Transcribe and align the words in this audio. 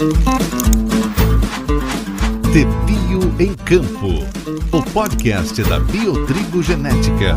De 0.00 0.06
Bio 2.86 3.20
em 3.38 3.54
Campo, 3.54 4.24
o 4.72 4.82
podcast 4.94 5.62
da 5.64 5.78
Biotrigo 5.78 6.62
Genética. 6.62 7.36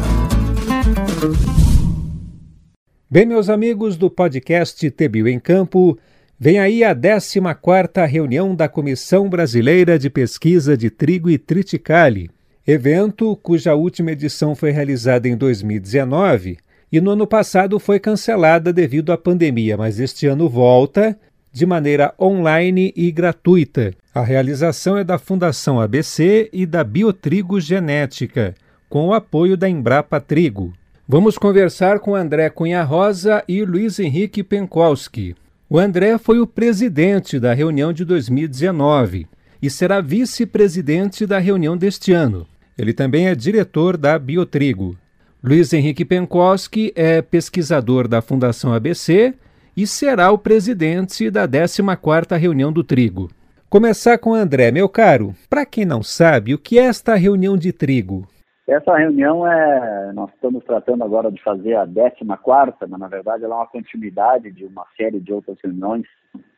Bem, 3.11 3.25
meus 3.25 3.49
amigos 3.49 3.97
do 3.97 4.09
podcast 4.09 4.89
Tebio 4.91 5.27
em 5.27 5.41
Campo, 5.41 5.99
vem 6.39 6.57
aí 6.57 6.85
a 6.85 6.95
14ª 6.95 8.07
reunião 8.07 8.55
da 8.55 8.69
Comissão 8.69 9.27
Brasileira 9.27 9.99
de 9.99 10.09
Pesquisa 10.09 10.77
de 10.77 10.89
Trigo 10.89 11.29
e 11.29 11.37
Triticale, 11.37 12.31
evento 12.65 13.35
cuja 13.43 13.75
última 13.75 14.13
edição 14.13 14.55
foi 14.55 14.71
realizada 14.71 15.27
em 15.27 15.35
2019 15.35 16.59
e 16.89 17.01
no 17.01 17.11
ano 17.11 17.27
passado 17.27 17.77
foi 17.77 17.99
cancelada 17.99 18.71
devido 18.71 19.11
à 19.11 19.17
pandemia, 19.17 19.75
mas 19.75 19.99
este 19.99 20.27
ano 20.27 20.47
volta 20.47 21.19
de 21.53 21.67
maneira 21.67 22.13
online 22.19 22.91
e 22.95 23.11
gratuita. 23.11 23.93
A 24.13 24.23
realização 24.23 24.97
é 24.97 25.03
da 25.03 25.19
Fundação 25.19 25.79
ABC 25.79 26.49
e 26.51 26.65
da 26.65 26.83
Biotrigo 26.83 27.61
Genética, 27.61 28.55
com 28.89 29.07
o 29.07 29.13
apoio 29.13 29.55
da 29.55 29.69
Embrapa 29.69 30.19
Trigo. 30.19 30.73
Vamos 31.07 31.37
conversar 31.37 31.99
com 31.99 32.15
André 32.15 32.49
Cunha 32.49 32.83
Rosa 32.83 33.43
e 33.47 33.63
Luiz 33.63 33.99
Henrique 33.99 34.41
Penkowski. 34.41 35.35
O 35.69 35.77
André 35.77 36.17
foi 36.17 36.39
o 36.39 36.47
presidente 36.47 37.39
da 37.39 37.53
reunião 37.53 37.93
de 37.93 38.03
2019 38.03 39.27
e 39.61 39.69
será 39.69 40.01
vice-presidente 40.01 41.25
da 41.25 41.39
reunião 41.39 41.77
deste 41.77 42.11
ano. 42.11 42.47
Ele 42.77 42.93
também 42.93 43.27
é 43.27 43.35
diretor 43.35 43.95
da 43.95 44.17
Biotrigo. 44.17 44.97
Luiz 45.43 45.73
Henrique 45.73 46.05
Penkowski 46.05 46.91
é 46.95 47.21
pesquisador 47.21 48.07
da 48.07 48.21
Fundação 48.21 48.73
ABC 48.73 49.33
e 49.75 49.87
será 49.87 50.31
o 50.31 50.37
presidente 50.37 51.29
da 51.29 51.47
14ª 51.47 52.37
reunião 52.37 52.71
do 52.71 52.83
Trigo. 52.83 53.29
Começar 53.73 54.19
com 54.19 54.35
André, 54.35 54.71
meu 54.71 54.87
caro. 54.87 55.33
Para 55.49 55.65
quem 55.65 55.83
não 55.83 56.03
sabe, 56.03 56.53
o 56.53 56.59
que 56.59 56.77
é 56.77 56.83
esta 56.83 57.15
reunião 57.15 57.57
de 57.57 57.73
trigo? 57.73 58.27
Essa 58.67 58.95
reunião 58.95 59.47
é, 59.47 60.13
nós 60.13 60.29
estamos 60.31 60.63
tratando 60.63 61.03
agora 61.03 61.31
de 61.31 61.41
fazer 61.41 61.73
a 61.73 61.87
14 61.87 62.13
quarta, 62.43 62.85
mas 62.87 62.99
na 62.99 63.07
verdade 63.07 63.43
ela 63.43 63.55
é 63.55 63.57
uma 63.57 63.65
continuidade 63.65 64.51
de 64.51 64.63
uma 64.65 64.85
série 64.95 65.19
de 65.19 65.33
outras 65.33 65.57
reuniões 65.63 66.05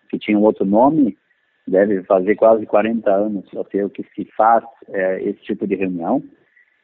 que 0.09 0.19
tinham 0.19 0.41
outro 0.41 0.65
nome, 0.65 1.17
deve 1.65 2.03
fazer 2.03 2.35
quase 2.35 2.65
40 2.65 3.09
anos 3.09 3.45
até 3.57 3.85
o 3.85 3.89
que 3.89 4.03
se 4.13 4.25
faz 4.35 4.65
é, 4.89 5.23
esse 5.23 5.41
tipo 5.41 5.65
de 5.65 5.75
reunião, 5.75 6.21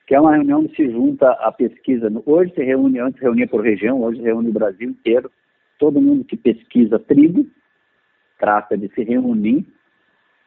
que 0.07 0.15
é 0.15 0.19
uma 0.21 0.33
reunião 0.33 0.65
que 0.65 0.77
se 0.77 0.91
junta 0.93 1.29
a 1.29 1.51
pesquisa, 1.51 2.09
hoje 2.25 2.53
se 2.53 2.63
reúne, 2.63 2.99
antes 2.99 3.21
reunia 3.21 3.49
por 3.49 3.61
região, 3.61 4.01
hoje 4.01 4.21
reúne 4.21 4.47
o 4.47 4.53
Brasil 4.53 4.89
inteiro, 4.89 5.29
todo 5.81 5.99
mundo 5.99 6.23
que 6.23 6.37
pesquisa 6.37 6.99
trigo, 6.99 7.43
trata 8.37 8.77
de 8.77 8.87
se 8.93 9.03
reunir 9.03 9.65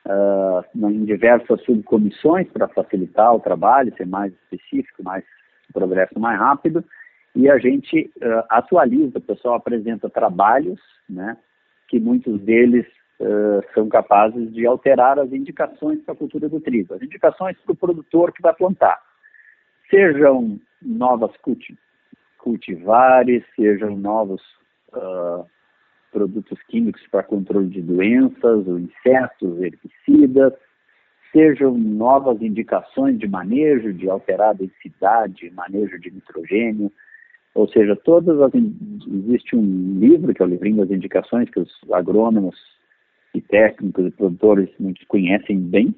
uh, 0.07 0.89
em 0.89 1.05
diversas 1.05 1.61
subcomissões 1.65 2.49
para 2.53 2.69
facilitar 2.69 3.35
o 3.35 3.41
trabalho, 3.41 3.93
ser 3.97 4.07
mais 4.07 4.33
específico, 4.33 5.03
mais 5.03 5.25
progresso 5.73 6.21
mais 6.21 6.39
rápido, 6.39 6.85
e 7.35 7.51
a 7.51 7.59
gente 7.59 8.13
uh, 8.19 8.45
atualiza, 8.49 9.19
o 9.19 9.23
pessoal 9.23 9.57
apresenta 9.57 10.09
trabalhos, 10.09 10.81
né, 11.11 11.37
que 11.89 11.99
muitos 11.99 12.41
deles 12.43 12.87
uh, 13.19 13.61
são 13.75 13.89
capazes 13.89 14.53
de 14.53 14.65
alterar 14.65 15.19
as 15.19 15.33
indicações 15.33 16.01
para 16.03 16.15
a 16.15 16.17
cultura 16.17 16.49
do 16.49 16.61
trigo, 16.61 16.95
as 16.95 17.03
indicações 17.03 17.57
para 17.59 17.73
o 17.73 17.77
produtor 17.77 18.33
que 18.33 18.41
vai 18.41 18.55
plantar, 18.55 19.01
sejam 19.91 20.61
novas 20.81 21.33
cultivares, 22.39 23.43
sejam 23.57 23.97
novos 23.97 24.41
uh, 24.97 25.47
produtos 26.13 26.61
químicos 26.69 27.05
para 27.11 27.23
controle 27.23 27.69
de 27.69 27.83
doenças, 27.83 28.67
ou 28.67 28.79
insetos, 28.79 29.61
herbicidas, 29.61 30.53
sejam 31.33 31.77
novas 31.77 32.41
indicações 32.41 33.19
de 33.19 33.27
manejo, 33.27 33.93
de 33.93 34.09
alterar 34.09 34.51
a 34.51 34.53
densidade, 34.53 35.51
manejo 35.51 35.99
de 35.99 36.11
nitrogênio, 36.11 36.93
ou 37.55 37.69
seja, 37.69 37.97
todas 37.97 38.41
as, 38.41 38.53
existe 38.55 39.57
um 39.57 39.99
livro 39.99 40.33
que 40.33 40.43
é 40.43 40.45
o 40.45 40.49
livrinho 40.49 40.79
das 40.79 40.91
indicações 40.91 41.51
que 41.51 41.61
os 41.61 41.71
agrônomos 41.93 42.57
e 43.35 43.41
técnicos 43.41 44.07
e 44.07 44.11
produtores 44.11 44.69
muitos 44.79 45.05
conhecem 45.07 45.59
bem, 45.59 45.95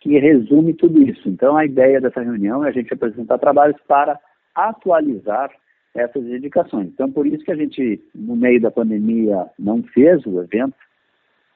que 0.00 0.18
resume 0.18 0.74
tudo 0.74 1.02
isso. 1.02 1.28
Então 1.28 1.56
a 1.56 1.64
ideia 1.64 2.00
dessa 2.00 2.20
reunião 2.20 2.64
é 2.64 2.68
a 2.68 2.72
gente 2.72 2.92
apresentar 2.92 3.38
trabalhos 3.38 3.80
para 3.88 4.18
atualizar 4.54 5.50
essas 5.94 6.24
indicações. 6.24 6.88
Então, 6.88 7.10
por 7.10 7.26
isso 7.26 7.44
que 7.44 7.52
a 7.52 7.56
gente, 7.56 8.02
no 8.14 8.34
meio 8.34 8.60
da 8.60 8.70
pandemia, 8.70 9.46
não 9.58 9.82
fez 9.82 10.24
o 10.26 10.40
evento 10.40 10.76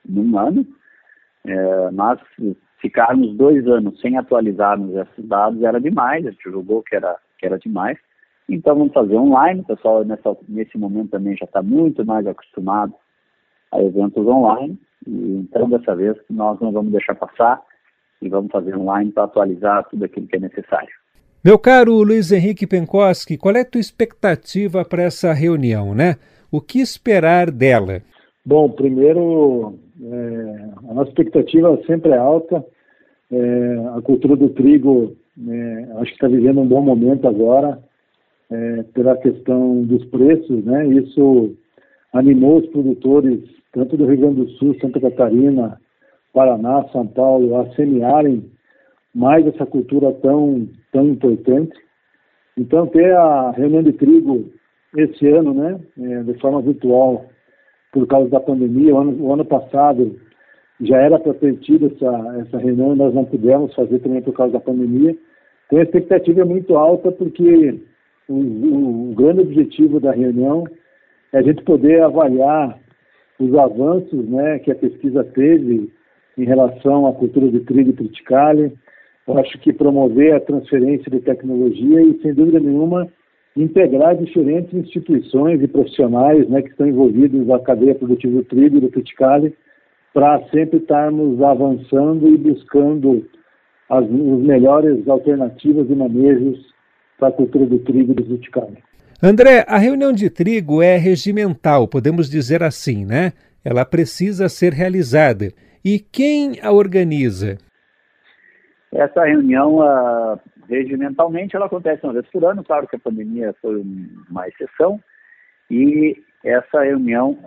num 0.08 0.38
ano, 0.38 0.66
é, 1.44 1.90
mas 1.90 2.20
ficarmos 2.80 3.34
dois 3.36 3.66
anos 3.66 4.00
sem 4.00 4.16
atualizarmos 4.16 4.94
esses 4.94 5.26
dados 5.26 5.62
era 5.62 5.80
demais, 5.80 6.26
a 6.26 6.30
gente 6.30 6.50
julgou 6.50 6.82
que 6.82 6.94
era, 6.94 7.16
que 7.38 7.46
era 7.46 7.58
demais. 7.58 7.98
Então, 8.48 8.76
vamos 8.76 8.92
fazer 8.92 9.16
online, 9.16 9.60
o 9.60 9.64
pessoal 9.64 10.04
nessa, 10.04 10.36
nesse 10.48 10.78
momento 10.78 11.10
também 11.10 11.36
já 11.36 11.44
está 11.44 11.62
muito 11.62 12.04
mais 12.04 12.26
acostumado 12.26 12.94
a 13.72 13.82
eventos 13.82 14.26
online, 14.26 14.78
e 15.06 15.36
então, 15.36 15.68
dessa 15.68 15.94
vez, 15.94 16.16
nós 16.30 16.58
não 16.60 16.72
vamos 16.72 16.92
deixar 16.92 17.14
passar 17.14 17.62
e 18.22 18.28
vamos 18.28 18.50
fazer 18.50 18.76
online 18.76 19.12
para 19.12 19.24
atualizar 19.24 19.84
tudo 19.88 20.04
aquilo 20.04 20.26
que 20.26 20.36
é 20.36 20.40
necessário. 20.40 20.97
Meu 21.48 21.58
caro 21.58 22.02
Luiz 22.02 22.30
Henrique 22.30 22.66
Penkoski, 22.66 23.38
qual 23.38 23.56
é 23.56 23.60
a 23.60 23.64
tua 23.64 23.80
expectativa 23.80 24.84
para 24.84 25.04
essa 25.04 25.32
reunião, 25.32 25.94
né? 25.94 26.16
O 26.52 26.60
que 26.60 26.78
esperar 26.78 27.50
dela? 27.50 28.02
Bom, 28.44 28.68
primeiro, 28.68 29.78
é, 29.98 30.90
a 30.90 30.92
nossa 30.92 31.08
expectativa 31.08 31.74
sempre 31.86 32.10
é 32.10 32.18
alta. 32.18 32.62
É, 33.32 33.76
a 33.96 34.02
cultura 34.02 34.36
do 34.36 34.50
trigo, 34.50 35.16
é, 35.48 35.88
acho 36.00 36.10
que 36.10 36.16
está 36.16 36.28
vivendo 36.28 36.60
um 36.60 36.68
bom 36.68 36.82
momento 36.82 37.26
agora, 37.26 37.78
é, 38.50 38.82
pela 38.92 39.16
questão 39.16 39.80
dos 39.84 40.04
preços, 40.04 40.62
né? 40.66 40.86
Isso 40.88 41.56
animou 42.12 42.58
os 42.58 42.66
produtores, 42.66 43.40
tanto 43.72 43.96
do 43.96 44.04
Rio 44.04 44.18
Grande 44.18 44.44
do 44.44 44.50
Sul, 44.58 44.76
Santa 44.82 45.00
Catarina, 45.00 45.80
Paraná, 46.30 46.84
São 46.92 47.06
Paulo, 47.06 47.56
a 47.56 47.74
semearem 47.74 48.44
mais 49.14 49.46
essa 49.46 49.64
cultura 49.64 50.12
tão, 50.12 50.68
tão 50.92 51.08
importante. 51.08 51.76
Então, 52.56 52.86
ter 52.86 53.14
a 53.14 53.50
reunião 53.52 53.82
de 53.82 53.92
trigo 53.92 54.50
esse 54.96 55.28
ano, 55.28 55.54
né, 55.54 55.80
é, 56.00 56.22
de 56.22 56.34
forma 56.40 56.62
virtual, 56.62 57.26
por 57.92 58.06
causa 58.06 58.28
da 58.28 58.40
pandemia, 58.40 58.94
o 58.94 58.98
ano, 58.98 59.24
o 59.24 59.32
ano 59.32 59.44
passado 59.44 60.18
já 60.80 60.98
era 60.98 61.18
para 61.18 61.34
ter 61.34 61.56
tido 61.58 61.86
essa, 61.86 62.40
essa 62.40 62.58
reunião, 62.58 62.94
nós 62.94 63.14
não 63.14 63.24
pudemos 63.24 63.74
fazer 63.74 63.98
também 64.00 64.22
por 64.22 64.32
causa 64.32 64.52
da 64.52 64.60
pandemia. 64.60 65.16
Então, 65.66 65.78
a 65.78 65.82
expectativa 65.82 66.40
é 66.40 66.44
muito 66.44 66.76
alta, 66.76 67.10
porque 67.12 67.80
o, 68.28 68.34
o, 68.34 69.10
o 69.10 69.14
grande 69.14 69.40
objetivo 69.40 70.00
da 70.00 70.12
reunião 70.12 70.64
é 71.32 71.38
a 71.38 71.42
gente 71.42 71.62
poder 71.64 72.02
avaliar 72.02 72.78
os 73.38 73.54
avanços 73.54 74.28
né, 74.28 74.58
que 74.60 74.70
a 74.70 74.74
pesquisa 74.74 75.24
teve 75.24 75.92
em 76.36 76.44
relação 76.44 77.06
à 77.06 77.12
cultura 77.12 77.50
de 77.50 77.60
trigo 77.60 77.90
e 77.90 77.94
triticale, 77.94 78.72
eu 79.28 79.38
acho 79.38 79.58
que 79.58 79.72
promover 79.72 80.34
a 80.34 80.40
transferência 80.40 81.10
de 81.10 81.20
tecnologia 81.20 82.00
e, 82.00 82.18
sem 82.22 82.32
dúvida 82.32 82.58
nenhuma, 82.58 83.06
integrar 83.54 84.16
diferentes 84.16 84.72
instituições 84.72 85.62
e 85.62 85.68
profissionais 85.68 86.48
né, 86.48 86.62
que 86.62 86.70
estão 86.70 86.86
envolvidos 86.86 87.46
na 87.46 87.58
cadeia 87.58 87.94
produtiva 87.94 88.36
do 88.36 88.44
trigo 88.44 88.78
e 88.78 88.80
do 88.80 88.88
Criticale 88.88 89.54
para 90.14 90.40
sempre 90.48 90.78
estarmos 90.78 91.42
avançando 91.42 92.26
e 92.26 92.38
buscando 92.38 93.26
as, 93.90 94.04
as 94.04 94.10
melhores 94.10 95.06
alternativas 95.06 95.90
e 95.90 95.94
manejos 95.94 96.58
para 97.18 97.28
a 97.28 97.32
cultura 97.32 97.66
do 97.66 97.78
trigo 97.80 98.12
e 98.12 98.14
do 98.14 98.24
Criticale. 98.24 98.78
André, 99.22 99.64
a 99.68 99.76
reunião 99.76 100.12
de 100.12 100.30
trigo 100.30 100.80
é 100.80 100.96
regimental, 100.96 101.86
podemos 101.88 102.30
dizer 102.30 102.62
assim, 102.62 103.04
né? 103.04 103.32
Ela 103.64 103.84
precisa 103.84 104.48
ser 104.48 104.72
realizada. 104.72 105.52
E 105.84 105.98
quem 105.98 106.60
a 106.62 106.70
organiza? 106.72 107.58
Essa 108.92 109.24
reunião, 109.24 109.78
regimentalmente, 110.68 111.54
ela 111.54 111.66
acontece 111.66 112.04
uma 112.04 112.14
vez 112.14 112.26
por 112.28 112.44
ano, 112.44 112.64
claro 112.64 112.86
que 112.88 112.96
a 112.96 113.00
pandemia 113.00 113.54
foi 113.60 113.82
uma 114.30 114.48
exceção, 114.48 114.98
e 115.70 116.22
essa 116.44 116.82
reunião, 116.82 117.38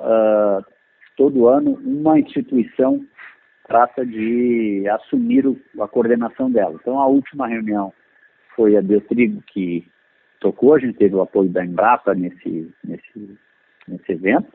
todo 1.18 1.48
ano, 1.48 1.80
uma 1.84 2.20
instituição 2.20 3.04
trata 3.68 4.06
de 4.06 4.86
assumir 4.90 5.48
o, 5.48 5.58
a 5.80 5.88
coordenação 5.88 6.52
dela. 6.52 6.78
Então, 6.80 7.00
a 7.00 7.08
última 7.08 7.48
reunião 7.48 7.94
foi 8.56 8.76
a 8.76 8.82
Biotrigo 8.82 9.42
que 9.48 9.88
tocou, 10.40 10.76
a 10.76 10.80
gente 10.80 10.98
teve 10.98 11.16
o 11.16 11.22
apoio 11.22 11.50
da 11.50 11.64
Embrapa 11.64 12.14
nesse, 12.14 12.74
nesse, 12.84 13.38
nesse 13.88 14.12
evento, 14.12 14.52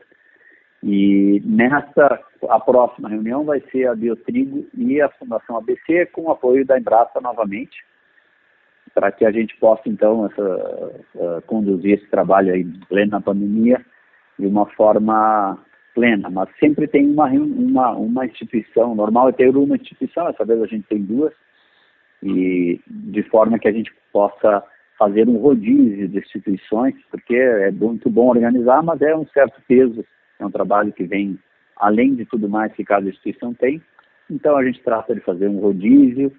e 0.83 1.41
nessa, 1.43 2.19
a 2.49 2.59
próxima 2.59 3.09
reunião 3.09 3.43
vai 3.43 3.61
ser 3.71 3.87
a 3.87 3.95
Biotrigo 3.95 4.65
e 4.77 5.01
a 5.01 5.09
Fundação 5.09 5.57
ABC 5.57 6.05
com 6.07 6.23
o 6.23 6.31
apoio 6.31 6.65
da 6.65 6.79
Embrapa 6.79 7.19
novamente, 7.19 7.83
para 8.93 9.11
que 9.11 9.25
a 9.25 9.31
gente 9.31 9.55
possa 9.57 9.83
então 9.85 10.25
essa, 10.27 11.41
conduzir 11.45 11.97
esse 11.97 12.07
trabalho 12.09 12.53
aí 12.53 12.63
pleno 12.87 13.11
na 13.11 13.21
pandemia 13.21 13.83
de 14.37 14.45
uma 14.45 14.65
forma 14.67 15.57
plena, 15.93 16.29
mas 16.29 16.47
sempre 16.59 16.87
tem 16.87 17.09
uma, 17.09 17.25
uma, 17.25 17.91
uma 17.91 18.25
instituição, 18.25 18.93
normal 18.93 19.29
é 19.29 19.31
ter 19.31 19.55
uma 19.55 19.75
instituição, 19.75 20.27
essa 20.27 20.45
vez 20.45 20.61
a 20.61 20.67
gente 20.67 20.87
tem 20.87 21.01
duas, 21.01 21.33
e 22.21 22.79
de 22.87 23.23
forma 23.23 23.57
que 23.57 23.67
a 23.67 23.71
gente 23.71 23.91
possa 24.13 24.63
fazer 24.97 25.27
um 25.27 25.37
rodízio 25.37 26.07
de 26.07 26.19
instituições, 26.19 26.95
porque 27.09 27.35
é 27.35 27.71
muito 27.71 28.09
bom 28.09 28.27
organizar, 28.27 28.83
mas 28.83 29.01
é 29.01 29.15
um 29.15 29.25
certo 29.27 29.59
peso, 29.67 30.05
é 30.39 30.45
um 30.45 30.51
trabalho 30.51 30.93
que 30.93 31.03
vem 31.03 31.39
além 31.75 32.15
de 32.15 32.25
tudo 32.25 32.49
mais 32.49 32.73
que 32.73 32.83
cada 32.83 33.07
instituição 33.07 33.53
tem, 33.53 33.81
então 34.29 34.57
a 34.57 34.63
gente 34.63 34.81
trata 34.81 35.13
de 35.13 35.21
fazer 35.21 35.47
um 35.47 35.59
rodízio, 35.59 36.31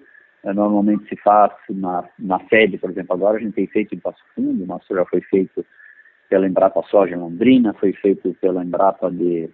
é, 0.43 0.53
normalmente 0.53 1.07
se 1.09 1.15
faz 1.17 1.51
na, 1.69 2.07
na 2.17 2.39
sede, 2.47 2.77
por 2.77 2.89
exemplo, 2.89 3.13
agora 3.13 3.37
a 3.37 3.39
gente 3.39 3.53
tem 3.53 3.67
feito 3.67 3.95
em 3.95 3.99
Passo 3.99 4.23
Fundo, 4.35 4.63
o 4.63 4.67
nosso 4.67 4.93
já 4.93 5.05
foi 5.05 5.21
feito 5.21 5.65
pela 6.29 6.47
Embrapa 6.47 6.81
Soja 6.83 7.15
em 7.15 7.19
Londrina, 7.19 7.73
foi 7.73 7.93
feito 7.93 8.35
pela 8.39 8.63
Embrapa 8.63 9.09
de, 9.09 9.49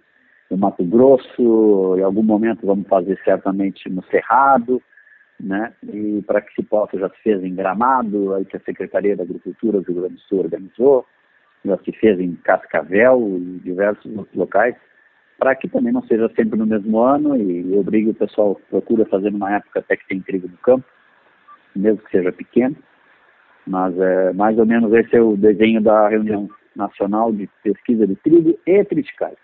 do 0.50 0.58
Mato 0.58 0.84
Grosso, 0.84 1.96
em 1.98 2.02
algum 2.02 2.22
momento 2.22 2.66
vamos 2.66 2.86
fazer 2.86 3.18
certamente 3.24 3.88
no 3.88 4.04
Cerrado, 4.04 4.82
né? 5.40 5.72
E 5.82 6.22
para 6.26 6.40
que 6.40 6.54
se 6.54 6.62
possa, 6.62 6.98
já 6.98 7.08
se 7.08 7.22
fez 7.22 7.42
em 7.42 7.54
Gramado, 7.54 8.34
aí 8.34 8.44
que 8.44 8.56
a 8.56 8.60
Secretaria 8.60 9.16
da 9.16 9.22
Agricultura 9.22 9.80
do 9.80 9.86
Rio 9.86 10.02
Grande 10.02 10.14
do 10.14 10.20
Sul 10.20 10.40
organizou, 10.40 11.06
já 11.66 11.78
se 11.78 11.92
fez 11.92 12.18
em 12.20 12.34
Cascavel 12.36 13.38
e 13.38 13.60
diversos 13.64 14.16
outros 14.16 14.34
locais, 14.34 14.74
para 15.38 15.54
que 15.54 15.68
também 15.68 15.92
não 15.92 16.02
seja 16.06 16.30
sempre 16.34 16.58
no 16.58 16.66
mesmo 16.66 16.98
ano 17.00 17.36
e, 17.36 17.76
obrigue 17.76 18.10
o 18.10 18.14
pessoal, 18.14 18.60
procura 18.70 19.04
fazer 19.06 19.30
numa 19.30 19.54
época 19.54 19.80
até 19.80 19.96
que 19.96 20.08
tem 20.08 20.20
trigo 20.20 20.48
no 20.48 20.56
campo, 20.58 20.84
mesmo 21.74 21.98
que 21.98 22.10
seja 22.10 22.32
pequeno, 22.32 22.76
mas 23.66 23.98
é, 23.98 24.32
mais 24.32 24.58
ou 24.58 24.64
menos 24.64 24.92
esse 24.94 25.14
é 25.14 25.20
o 25.20 25.36
desenho 25.36 25.80
da 25.82 26.08
reunião 26.08 26.48
nacional 26.74 27.32
de 27.32 27.48
pesquisa 27.62 28.06
de 28.06 28.14
trigo 28.16 28.58
e 28.66 28.84
triticário. 28.84 29.36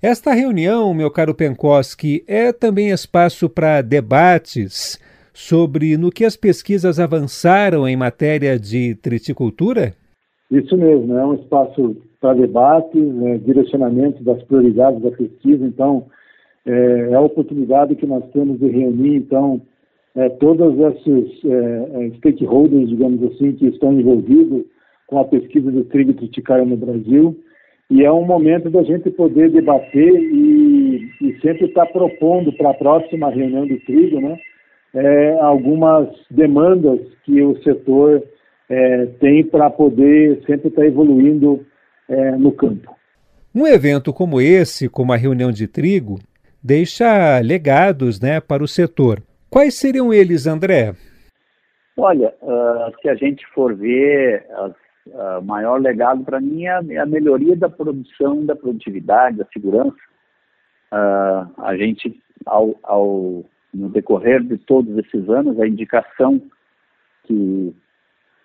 Esta 0.00 0.32
reunião, 0.32 0.92
meu 0.92 1.10
caro 1.10 1.34
Penkoski, 1.34 2.22
é 2.28 2.52
também 2.52 2.90
espaço 2.90 3.48
para 3.48 3.80
debates 3.80 5.00
sobre 5.32 5.96
no 5.96 6.12
que 6.12 6.24
as 6.24 6.36
pesquisas 6.36 7.00
avançaram 7.00 7.88
em 7.88 7.96
matéria 7.96 8.58
de 8.58 8.94
triticultura? 8.96 9.94
Isso 10.50 10.76
mesmo, 10.76 11.16
é 11.16 11.26
um 11.26 11.34
espaço 11.34 11.96
para 12.20 12.34
debate, 12.34 12.98
né, 12.98 13.38
direcionamento 13.38 14.22
das 14.22 14.42
prioridades 14.44 15.02
da 15.02 15.10
pesquisa, 15.10 15.64
então 15.66 16.06
é, 16.66 17.10
é, 17.10 17.14
a 17.14 17.20
oportunidade 17.20 17.94
que 17.96 18.06
nós 18.06 18.24
temos 18.32 18.58
de 18.58 18.68
reunir, 18.68 19.16
então, 19.16 19.60
é, 20.14 20.28
todos 20.30 20.78
esses 20.78 21.44
é, 21.44 22.06
é 22.06 22.10
stakeholders, 22.16 22.88
digamos 22.88 23.22
assim, 23.24 23.52
que 23.52 23.66
estão 23.66 23.92
envolvidos 23.92 24.64
com 25.06 25.18
a 25.18 25.24
pesquisa 25.24 25.70
do 25.70 25.84
trigo 25.84 26.14
triticário 26.14 26.64
no 26.64 26.76
Brasil, 26.76 27.36
e 27.90 28.02
é 28.02 28.10
um 28.10 28.24
momento 28.24 28.70
da 28.70 28.82
gente 28.82 29.10
poder 29.10 29.50
debater 29.50 30.14
e, 30.14 31.10
e 31.20 31.38
sempre 31.40 31.66
estar 31.66 31.86
tá 31.86 31.92
propondo 31.92 32.52
para 32.52 32.70
a 32.70 32.74
próxima 32.74 33.28
reunião 33.28 33.66
do 33.66 33.78
trigo, 33.80 34.20
né, 34.20 34.38
é, 34.94 35.38
algumas 35.40 36.08
demandas 36.30 37.00
que 37.24 37.42
o 37.42 37.60
setor 37.62 38.22
é, 38.68 39.06
tem 39.20 39.44
para 39.44 39.70
poder 39.70 40.42
sempre 40.46 40.68
estar 40.68 40.82
tá 40.82 40.86
evoluindo 40.86 41.64
é, 42.08 42.32
no 42.32 42.52
campo. 42.52 42.94
Um 43.54 43.66
evento 43.66 44.12
como 44.12 44.40
esse, 44.40 44.88
como 44.88 45.12
a 45.12 45.16
reunião 45.16 45.52
de 45.52 45.68
trigo, 45.68 46.18
deixa 46.62 47.38
legados 47.40 48.20
né, 48.20 48.40
para 48.40 48.64
o 48.64 48.68
setor. 48.68 49.22
Quais 49.48 49.74
seriam 49.74 50.12
eles, 50.12 50.46
André? 50.46 50.94
Olha, 51.96 52.34
uh, 52.42 52.92
se 53.00 53.08
a 53.08 53.14
gente 53.14 53.46
for 53.54 53.72
ver, 53.76 54.44
o 54.50 55.38
uh, 55.38 55.42
maior 55.44 55.80
legado 55.80 56.24
para 56.24 56.40
mim 56.40 56.64
é 56.64 56.98
a 56.98 57.06
melhoria 57.06 57.54
da 57.54 57.68
produção, 57.68 58.44
da 58.44 58.56
produtividade, 58.56 59.36
da 59.36 59.46
segurança. 59.52 59.94
Uh, 60.92 61.62
a 61.62 61.76
gente, 61.76 62.20
ao, 62.46 62.74
ao 62.82 63.44
no 63.72 63.88
decorrer 63.88 64.42
de 64.42 64.56
todos 64.58 64.96
esses 64.98 65.28
anos, 65.28 65.60
a 65.60 65.66
indicação 65.66 66.40
que 67.24 67.74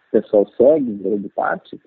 o 0.10 0.22
pessoal 0.22 0.48
segue, 0.58 0.94
grande 0.94 1.30
parte, 1.30 1.80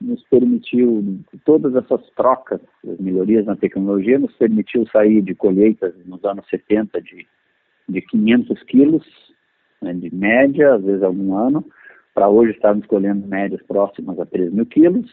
nos 0.00 0.22
permitiu, 0.24 1.20
todas 1.44 1.74
essas 1.74 2.00
trocas, 2.16 2.60
as 2.88 2.98
melhorias 2.98 3.44
na 3.46 3.54
tecnologia, 3.54 4.18
nos 4.18 4.32
permitiu 4.34 4.86
sair 4.86 5.20
de 5.22 5.34
colheitas 5.34 5.94
nos 6.06 6.24
anos 6.24 6.46
70 6.48 7.00
de, 7.02 7.26
de 7.88 8.00
500 8.00 8.62
quilos, 8.64 9.06
né, 9.80 9.92
de 9.92 10.14
média, 10.14 10.74
às 10.74 10.82
vezes 10.82 11.02
algum 11.02 11.36
ano, 11.36 11.64
para 12.14 12.28
hoje 12.28 12.52
estarmos 12.52 12.86
colhendo 12.86 13.26
médias 13.26 13.62
próximas 13.62 14.18
a 14.18 14.26
3 14.26 14.52
mil 14.52 14.66
quilos, 14.66 15.10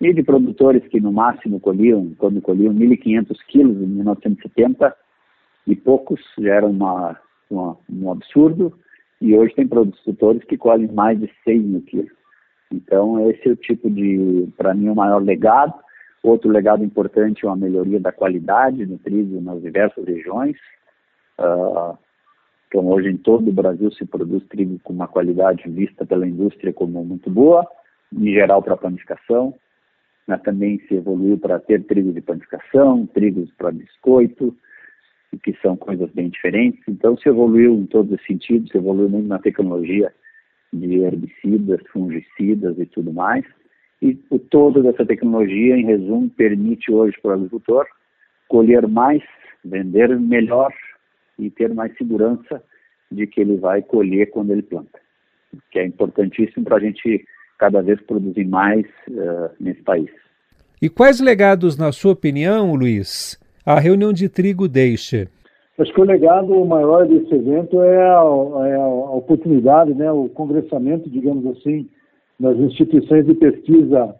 e 0.00 0.12
de 0.12 0.22
produtores 0.22 0.86
que 0.88 1.00
no 1.00 1.12
máximo 1.12 1.60
colhiam, 1.60 2.12
quando 2.18 2.40
colhiam 2.42 2.74
1.500 2.74 3.36
quilos 3.48 3.76
em 3.76 3.86
1970, 3.86 4.94
e 5.66 5.76
poucos 5.76 6.20
já 6.38 6.56
era 6.56 6.66
uma, 6.66 7.16
uma, 7.48 7.76
um 7.88 8.10
absurdo, 8.10 8.76
e 9.22 9.36
hoje 9.36 9.54
tem 9.54 9.68
produtores 9.68 10.42
que 10.44 10.58
colhem 10.58 10.88
mais 10.88 11.18
de 11.18 11.30
6 11.44 11.62
mil 11.62 11.80
quilos. 11.82 12.10
Então, 12.72 13.30
esse 13.30 13.48
é 13.48 13.52
o 13.52 13.56
tipo 13.56 13.88
de, 13.88 14.48
para 14.56 14.74
mim, 14.74 14.88
o 14.88 14.96
maior 14.96 15.22
legado. 15.22 15.74
Outro 16.24 16.50
legado 16.50 16.84
importante 16.84 17.44
é 17.44 17.48
uma 17.48 17.56
melhoria 17.56 18.00
da 18.00 18.10
qualidade 18.10 18.84
do 18.84 18.98
trigo 18.98 19.40
nas 19.40 19.62
diversas 19.62 20.04
regiões. 20.04 20.56
Uh, 21.38 21.96
então, 22.66 22.88
hoje 22.88 23.10
em 23.10 23.16
todo 23.16 23.48
o 23.48 23.52
Brasil 23.52 23.92
se 23.92 24.04
produz 24.04 24.44
trigo 24.48 24.80
com 24.82 24.92
uma 24.92 25.06
qualidade 25.06 25.68
vista 25.68 26.04
pela 26.04 26.26
indústria 26.26 26.72
como 26.72 27.04
muito 27.04 27.30
boa, 27.30 27.64
em 28.12 28.32
geral 28.32 28.60
para 28.60 28.76
panificação, 28.76 29.54
mas 30.26 30.42
também 30.42 30.80
se 30.88 30.94
evoluiu 30.94 31.38
para 31.38 31.60
ter 31.60 31.84
trigo 31.84 32.12
de 32.12 32.20
panificação, 32.20 33.06
trigos 33.06 33.52
para 33.56 33.70
biscoito, 33.70 34.56
que 35.38 35.56
são 35.62 35.76
coisas 35.76 36.10
bem 36.10 36.28
diferentes. 36.28 36.82
Então, 36.88 37.16
se 37.16 37.28
evoluiu 37.28 37.74
em 37.74 37.86
todos 37.86 38.12
os 38.12 38.26
sentidos, 38.26 38.70
se 38.70 38.78
evoluiu 38.78 39.08
muito 39.08 39.28
na 39.28 39.38
tecnologia 39.38 40.12
de 40.72 41.00
herbicidas, 41.00 41.80
fungicidas 41.92 42.78
e 42.78 42.86
tudo 42.86 43.12
mais. 43.12 43.44
E 44.00 44.18
o 44.30 44.38
todo 44.38 44.82
dessa 44.82 45.06
tecnologia, 45.06 45.76
em 45.76 45.84
resumo, 45.84 46.28
permite 46.30 46.90
hoje 46.90 47.16
para 47.20 47.30
o 47.30 47.34
agricultor 47.34 47.86
colher 48.48 48.86
mais, 48.86 49.22
vender 49.64 50.18
melhor 50.18 50.72
e 51.38 51.50
ter 51.50 51.72
mais 51.72 51.96
segurança 51.96 52.62
de 53.10 53.26
que 53.26 53.40
ele 53.40 53.56
vai 53.56 53.80
colher 53.82 54.30
quando 54.30 54.50
ele 54.50 54.62
planta, 54.62 54.98
que 55.70 55.78
é 55.78 55.86
importantíssimo 55.86 56.64
para 56.64 56.76
a 56.76 56.80
gente 56.80 57.24
cada 57.58 57.80
vez 57.80 58.00
produzir 58.02 58.44
mais 58.44 58.84
uh, 59.08 59.50
nesse 59.60 59.82
país. 59.82 60.10
E 60.80 60.88
quais 60.88 61.20
legados, 61.20 61.76
na 61.76 61.92
sua 61.92 62.12
opinião, 62.12 62.74
Luiz, 62.74 63.38
a 63.64 63.78
reunião 63.78 64.12
de 64.12 64.28
trigo 64.28 64.68
deixa? 64.68 65.28
Acho 65.78 65.92
que 65.92 66.00
o 66.00 66.04
legado 66.04 66.64
maior 66.64 67.06
desse 67.06 67.34
evento 67.34 67.80
é 67.80 67.96
a, 67.96 68.66
é 68.66 68.74
a 68.76 68.88
oportunidade, 69.12 69.94
né, 69.94 70.10
o 70.12 70.28
congressamento, 70.28 71.08
digamos 71.08 71.46
assim, 71.46 71.88
das 72.38 72.56
instituições 72.58 73.24
de 73.24 73.34
pesquisa 73.34 74.14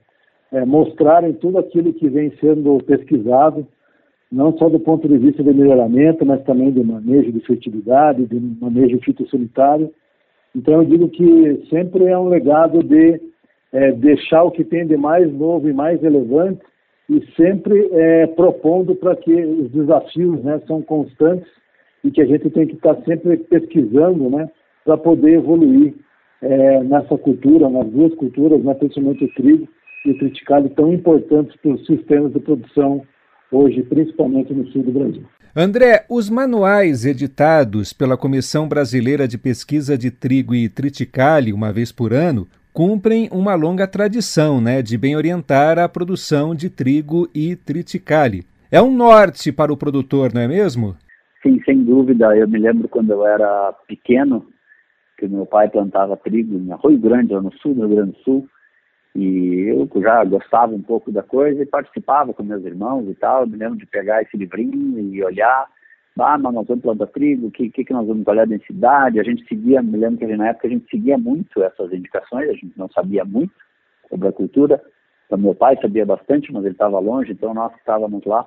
é, 0.51 0.65
mostrarem 0.65 1.33
tudo 1.35 1.59
aquilo 1.59 1.93
que 1.93 2.09
vem 2.09 2.33
sendo 2.41 2.79
pesquisado, 2.85 3.67
não 4.31 4.57
só 4.57 4.69
do 4.69 4.81
ponto 4.81 5.07
de 5.07 5.19
vista 5.19 5.43
de 5.43 5.53
melhoramento, 5.53 6.25
mas 6.25 6.43
também 6.45 6.71
do 6.71 6.83
manejo 6.83 7.31
de 7.33 7.41
fertilidade, 7.41 8.25
do 8.25 8.41
manejo 8.65 8.99
fitossanitário. 9.01 9.93
Então, 10.57 10.75
eu 10.75 10.85
digo 10.85 11.09
que 11.09 11.67
sempre 11.69 12.07
é 12.07 12.19
um 12.19 12.29
legado 12.29 12.83
de 12.83 13.21
é, 13.73 13.93
deixar 13.93 14.43
o 14.45 14.51
que 14.51 14.65
tem 14.65 14.87
de 14.87 14.97
mais 14.97 15.31
novo 15.33 15.69
e 15.69 15.73
mais 15.73 16.01
relevante 16.01 16.61
e 17.09 17.25
sempre 17.37 17.89
é, 17.93 18.27
propondo 18.29 18.95
para 18.95 19.17
que 19.17 19.33
os 19.33 19.71
desafios 19.71 20.43
né, 20.43 20.61
são 20.67 20.83
constantes 20.83 21.49
e 22.05 22.11
que 22.11 22.21
a 22.21 22.27
gente 22.27 22.51
tem 22.51 22.67
que 22.67 22.75
estar 22.75 22.97
sempre 23.05 23.37
pesquisando 23.37 24.31
né, 24.31 24.49
para 24.85 24.97
poder 24.97 25.35
evoluir 25.35 25.95
é, 26.41 26.83
nessa 26.83 27.17
cultura, 27.17 27.69
nas 27.69 27.87
duas 27.89 28.15
culturas, 28.15 28.63
né, 28.63 28.75
principalmente 28.75 29.25
o 29.25 29.35
trigo 29.35 29.69
e 30.05 30.11
o 30.11 30.19
triticale, 30.19 30.69
tão 30.71 30.93
importantes 30.93 31.57
para 31.61 31.73
os 31.73 31.87
sistemas 31.87 32.33
de 32.33 32.41
produção 32.41 33.03
hoje, 33.51 33.83
principalmente 33.83 34.53
no 34.53 34.67
sul 34.69 34.83
do 34.83 34.93
Brasil. 34.93 35.23
André, 35.55 36.07
os 36.09 36.31
manuais 36.31 37.05
editados 37.05 37.93
pela 37.93 38.17
Comissão 38.17 38.67
Brasileira 38.67 39.29
de 39.29 39.37
Pesquisa 39.37 39.99
de 39.99 40.11
Trigo 40.11 40.55
e 40.55 40.67
Triticale, 40.69 41.53
uma 41.53 41.71
vez 41.71 41.93
por 41.93 42.13
ano, 42.13 42.49
cumprem 42.73 43.29
uma 43.31 43.55
longa 43.55 43.87
tradição 43.87 44.61
né, 44.61 44.83
de 44.83 44.97
bem 44.97 45.14
orientar 45.14 45.79
a 45.79 45.88
produção 45.88 46.55
de 46.55 46.71
trigo 46.71 47.29
e 47.35 47.55
triticale. 47.55 48.45
É 48.71 48.81
um 48.81 48.95
norte 48.95 49.52
para 49.52 49.73
o 49.73 49.76
produtor, 49.76 50.33
não 50.33 50.41
é 50.41 50.49
mesmo? 50.49 50.97
Sim, 51.43 51.61
sem 51.64 51.85
dúvida. 51.85 52.35
Eu 52.37 52.49
me 52.49 52.59
lembro 52.59 52.88
quando 52.88 53.11
eu 53.11 53.26
era 53.26 53.73
pequeno, 53.87 54.47
que 55.19 55.29
meu 55.29 55.45
pai 55.45 55.69
plantava 55.69 56.17
trigo 56.17 56.57
em 56.57 56.73
Arroio 56.73 56.99
Grande, 56.99 57.35
lá 57.35 57.43
no 57.43 57.52
sul 57.59 57.75
do 57.75 57.87
Rio 57.87 57.97
Grande 57.97 58.12
do 58.12 58.19
Sul, 58.19 58.49
e 59.14 59.67
eu 59.69 59.88
já 60.00 60.25
gostava 60.25 60.75
um 60.75 60.81
pouco 60.81 61.12
da 61.12 61.23
coisa 61.23 61.62
e 61.62 61.67
participava 61.67 62.33
com 62.33 62.43
meus 62.43 62.64
irmãos 62.64 63.07
e 63.09 63.14
tal. 63.14 63.43
Eu 63.43 63.49
me 63.49 63.59
lembro 63.59 63.76
de 63.76 63.85
pegar 63.85 64.23
esse 64.23 64.37
livrinho 64.37 64.99
e 64.99 65.23
olhar 65.23 65.67
ah, 66.19 66.38
mas 66.38 66.54
nós 66.54 66.66
vamos 66.66 66.83
plantar 66.83 67.07
trigo, 67.07 67.47
o 67.47 67.50
que, 67.50 67.71
que, 67.71 67.85
que 67.85 67.92
nós 67.92 68.07
vamos 68.07 68.26
olhar 68.26 68.42
a 68.42 68.47
densidade? 68.47 69.19
A 69.19 69.23
gente 69.23 69.47
seguia, 69.47 69.83
me 69.83 69.97
lembro 69.97 70.19
que 70.19 70.37
na 70.37 70.49
época 70.49 70.66
a 70.66 70.71
gente 70.71 70.88
seguia 70.90 71.16
muito 71.16 71.62
essas 71.62 71.92
indicações, 71.92 72.50
a 72.50 72.52
gente 72.52 72.73
não 72.76 72.88
sabia 72.90 73.25
muito 73.25 73.54
sobre 74.09 74.28
a 74.28 74.33
cultura. 74.33 74.83
Então, 75.26 75.38
meu 75.38 75.54
pai 75.54 75.78
sabia 75.81 76.04
bastante, 76.04 76.52
mas 76.52 76.64
ele 76.64 76.75
estava 76.75 76.99
longe, 76.99 77.33
então 77.33 77.54
nós 77.54 77.75
estávamos 77.76 78.25
lá 78.26 78.47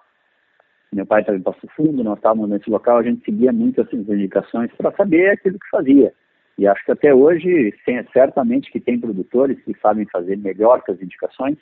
meu 0.95 1.05
pai 1.05 1.21
estava 1.21 1.37
em 1.37 1.41
Passo 1.41 1.67
Fundo, 1.75 2.03
nós 2.03 2.17
estávamos 2.17 2.49
nesse 2.49 2.69
local, 2.69 2.97
a 2.97 3.03
gente 3.03 3.23
seguia 3.25 3.51
muito 3.51 3.81
essas 3.81 4.07
indicações 4.07 4.71
para 4.77 4.93
saber 4.93 5.29
aquilo 5.29 5.59
que 5.59 5.69
fazia. 5.69 6.13
E 6.57 6.65
acho 6.65 6.85
que 6.85 6.91
até 6.91 7.13
hoje, 7.13 7.73
certamente 8.13 8.71
que 8.71 8.79
tem 8.79 8.97
produtores 8.97 9.61
que 9.63 9.77
sabem 9.81 10.05
fazer 10.05 10.37
melhor 10.37 10.81
que 10.83 10.91
as 10.91 11.01
indicações, 11.01 11.57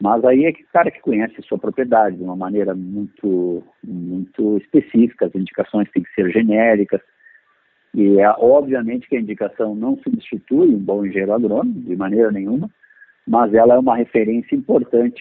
mas 0.00 0.24
aí 0.24 0.44
é 0.44 0.52
que 0.52 0.62
o 0.62 0.68
cara 0.72 0.90
que 0.90 1.00
conhece 1.00 1.34
a 1.38 1.42
sua 1.42 1.58
propriedade 1.58 2.16
de 2.16 2.22
uma 2.22 2.36
maneira 2.36 2.74
muito, 2.74 3.62
muito 3.82 4.56
específica, 4.58 5.26
as 5.26 5.34
indicações 5.34 5.90
têm 5.90 6.04
que 6.04 6.14
ser 6.14 6.30
genéricas, 6.30 7.00
e 7.94 8.20
é 8.20 8.30
obviamente 8.38 9.08
que 9.08 9.16
a 9.16 9.20
indicação 9.20 9.74
não 9.74 9.98
substitui 9.98 10.68
um 10.68 10.78
bom 10.78 11.04
engenheiro 11.04 11.32
agrônomo, 11.32 11.80
de 11.80 11.96
maneira 11.96 12.30
nenhuma, 12.30 12.70
mas 13.26 13.52
ela 13.52 13.74
é 13.74 13.78
uma 13.78 13.96
referência 13.96 14.54
importante, 14.54 15.20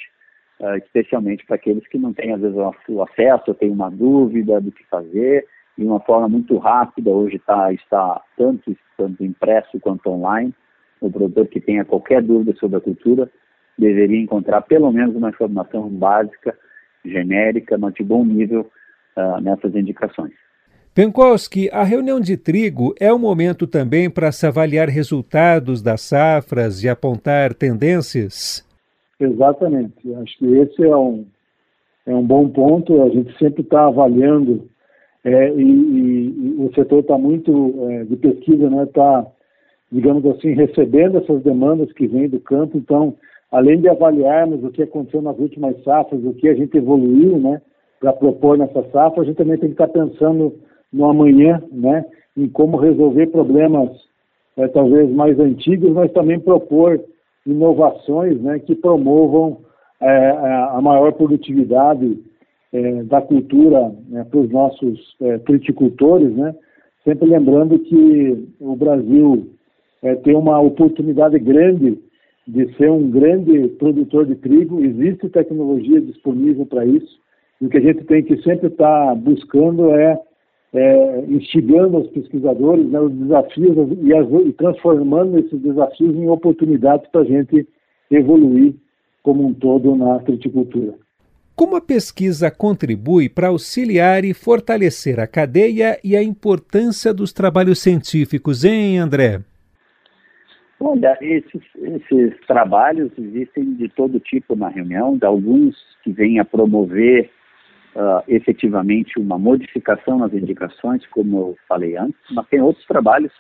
uh, 0.60 0.76
especialmente 0.78 1.46
para 1.46 1.56
aqueles 1.56 1.88
que 1.88 1.98
não 1.98 2.14
têm, 2.14 2.34
às 2.34 2.42
vezes, 2.42 2.58
o 2.90 3.02
acesso, 3.02 3.46
ou 3.48 3.56
têm 3.56 3.72
uma 3.72 3.90
dúvida 3.90 4.62
do 4.62 4.72
que 4.72 4.86
fazer, 4.86 5.46
de 5.76 5.86
uma 5.86 6.00
forma 6.00 6.30
muito 6.30 6.58
rápida, 6.58 7.10
hoje 7.10 7.40
tá, 7.40 7.74
está 7.74 8.22
tanto, 8.38 8.76
tanto 8.96 9.24
impresso 9.24 9.80
quanto 9.80 10.10
online, 10.10 10.54
o 11.02 11.12
produtor 11.12 11.48
que 11.48 11.60
tenha 11.60 11.86
qualquer 11.86 12.22
dúvida 12.22 12.58
sobre 12.60 12.78
a 12.78 12.82
cultura 12.82 13.30
deveria 13.78 14.22
encontrar 14.22 14.62
pelo 14.62 14.92
menos 14.92 15.16
uma 15.16 15.30
informação 15.30 15.88
básica, 15.90 16.58
genérica, 17.06 17.78
mas 17.78 17.94
de 17.94 18.04
bom 18.04 18.26
nível 18.26 18.70
uh, 19.16 19.42
nessas 19.42 19.76
indicações. 19.76 20.34
Penkowski, 20.94 21.70
a 21.72 21.84
reunião 21.84 22.20
de 22.20 22.36
trigo 22.36 22.96
é 23.00 23.14
um 23.14 23.20
momento 23.20 23.68
também 23.68 24.10
para 24.10 24.32
se 24.32 24.48
avaliar 24.48 24.90
resultados 24.90 25.80
das 25.80 26.02
safras 26.02 26.84
e 26.84 26.90
apontar 26.90 27.54
tendências? 27.54 28.66
Exatamente. 29.20 29.94
Acho 30.16 30.38
que 30.40 30.46
esse 30.58 30.84
é 30.84 30.96
um, 30.96 31.24
é 32.06 32.16
um 32.16 32.24
bom 32.24 32.50
ponto. 32.50 33.04
A 33.04 33.10
gente 33.10 33.38
sempre 33.38 33.62
está 33.62 33.86
avaliando 33.86 34.68
é, 35.24 35.54
e, 35.54 35.62
e, 35.62 36.26
e, 36.30 36.56
o 36.58 36.72
setor 36.74 37.02
está 37.02 37.16
muito 37.16 37.76
é, 37.90 38.04
de 38.06 38.16
pesquisa, 38.16 38.66
está, 38.66 38.76
né, 38.76 38.86
tá, 38.88 39.28
digamos 39.92 40.26
assim, 40.26 40.54
recebendo 40.54 41.18
essas 41.18 41.44
demandas 41.44 41.92
que 41.94 42.08
vêm 42.08 42.28
do 42.28 42.40
campo. 42.40 42.76
Então, 42.76 43.16
além 43.52 43.80
de 43.80 43.90
avaliarmos 43.90 44.64
o 44.64 44.70
que 44.70 44.84
aconteceu 44.84 45.22
nas 45.22 45.38
últimas 45.40 45.82
safras, 45.84 46.24
o 46.24 46.34
que 46.34 46.48
a 46.50 46.54
gente 46.54 46.78
evoluiu, 46.78 47.38
né, 47.38 47.62
para 48.00 48.14
propor 48.14 48.58
nessa 48.58 48.84
safra, 48.92 49.22
a 49.22 49.26
gente 49.26 49.38
também 49.38 49.58
tem 49.58 49.70
que 49.70 49.74
estar 49.82 49.88
tá 49.88 49.94
pensando 49.94 50.54
no 50.92 51.06
amanhã, 51.10 51.62
né, 51.72 52.06
em 52.36 52.48
como 52.48 52.78
resolver 52.78 53.28
problemas 53.28 53.90
é, 54.58 54.68
talvez 54.68 55.10
mais 55.12 55.40
antigos, 55.40 55.92
mas 55.94 56.12
também 56.12 56.40
propor 56.40 57.00
inovações, 57.46 58.40
né, 58.42 58.60
que 58.60 58.76
promovam 58.76 59.60
é, 60.02 60.30
a 60.72 60.80
maior 60.82 61.14
produtividade 61.14 62.20
é, 62.74 63.04
da 63.04 63.22
cultura 63.22 63.92
né, 64.10 64.26
para 64.30 64.40
os 64.40 64.50
nossos 64.50 65.16
é, 65.22 65.38
triticultores, 65.40 66.36
né, 66.36 66.54
sempre 67.04 67.28
lembrando 67.30 67.80
que 67.80 68.50
o 68.60 68.76
Brasil 68.76 69.48
é, 70.04 70.16
tem 70.16 70.36
uma 70.36 70.60
oportunidade 70.60 71.40
grande 71.40 71.98
de 72.48 72.74
ser 72.76 72.90
um 72.90 73.10
grande 73.10 73.68
produtor 73.78 74.26
de 74.26 74.36
trigo, 74.36 74.84
existe 74.84 75.28
tecnologia 75.30 76.00
disponível 76.00 76.66
para 76.66 76.86
isso, 76.86 77.20
e 77.62 77.66
o 77.66 77.70
que 77.70 77.78
a 77.78 77.82
gente 77.82 78.04
tem 78.06 78.24
que 78.24 78.42
sempre 78.42 78.68
estar 78.68 79.08
tá 79.08 79.16
buscando 79.16 79.92
é, 79.92 80.18
é, 80.74 81.26
instigando 81.28 81.98
os 81.98 82.08
pesquisadores 82.10 82.90
né, 82.90 83.00
os 83.00 83.12
desafios 83.12 83.98
e, 84.02 84.14
as, 84.14 84.28
e 84.46 84.54
transformando 84.54 85.38
esses 85.40 85.60
desafios 85.60 86.16
em 86.16 86.30
oportunidades 86.30 87.10
para 87.12 87.22
a 87.22 87.26
gente 87.26 87.68
evoluir 88.10 88.76
como 89.24 89.46
um 89.46 89.54
todo 89.54 89.96
na 89.96 90.20
triticultura. 90.20 90.94
Como 91.56 91.76
a 91.76 91.82
pesquisa 91.82 92.52
contribui 92.52 93.28
para 93.28 93.48
auxiliar 93.48 94.24
e 94.24 94.34
fortalecer 94.34 95.20
a 95.20 95.26
cadeia 95.26 96.00
e 96.04 96.16
a 96.16 96.22
importância 96.22 97.14
dos 97.14 97.34
trabalhos 97.34 97.80
científicos, 97.80 98.64
hein, 98.64 99.00
André? 99.00 99.42
Olha, 100.80 101.18
esses, 101.22 101.62
esses 101.76 102.40
trabalhos 102.46 103.12
existem 103.18 103.74
de 103.76 103.90
todo 103.90 104.20
tipo 104.20 104.56
na 104.56 104.70
reunião, 104.70 105.18
de 105.18 105.26
alguns 105.26 105.76
que 106.04 106.12
vêm 106.12 106.40
a 106.40 106.46
promover 106.46 107.32
uh, 107.96 108.24
efetivamente 108.28 109.20
uma 109.20 109.40
modificação 109.40 110.20
nas 110.20 110.34
indicações, 110.34 111.06
como 111.08 111.38
eu 111.38 111.58
falei 111.68 111.98
antes, 111.98 112.20
mas 112.32 112.48
tem 112.48 112.62
outros 112.62 112.86
trabalhos 112.86 113.34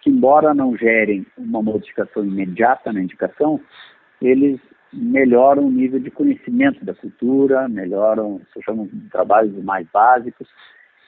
que, 0.00 0.10
embora 0.10 0.54
não 0.54 0.76
gerem 0.76 1.26
uma 1.36 1.60
modificação 1.60 2.24
imediata 2.24 2.92
na 2.92 3.02
indicação, 3.02 3.60
eles 4.22 4.60
melhoram 4.92 5.66
o 5.66 5.70
nível 5.70 5.98
de 5.98 6.10
conhecimento 6.10 6.84
da 6.84 6.94
cultura, 6.94 7.68
melhoram, 7.68 8.40
se 8.52 8.62
chamam 8.62 8.86
de 8.86 9.10
trabalhos 9.10 9.52
mais 9.64 9.86
básicos, 9.92 10.48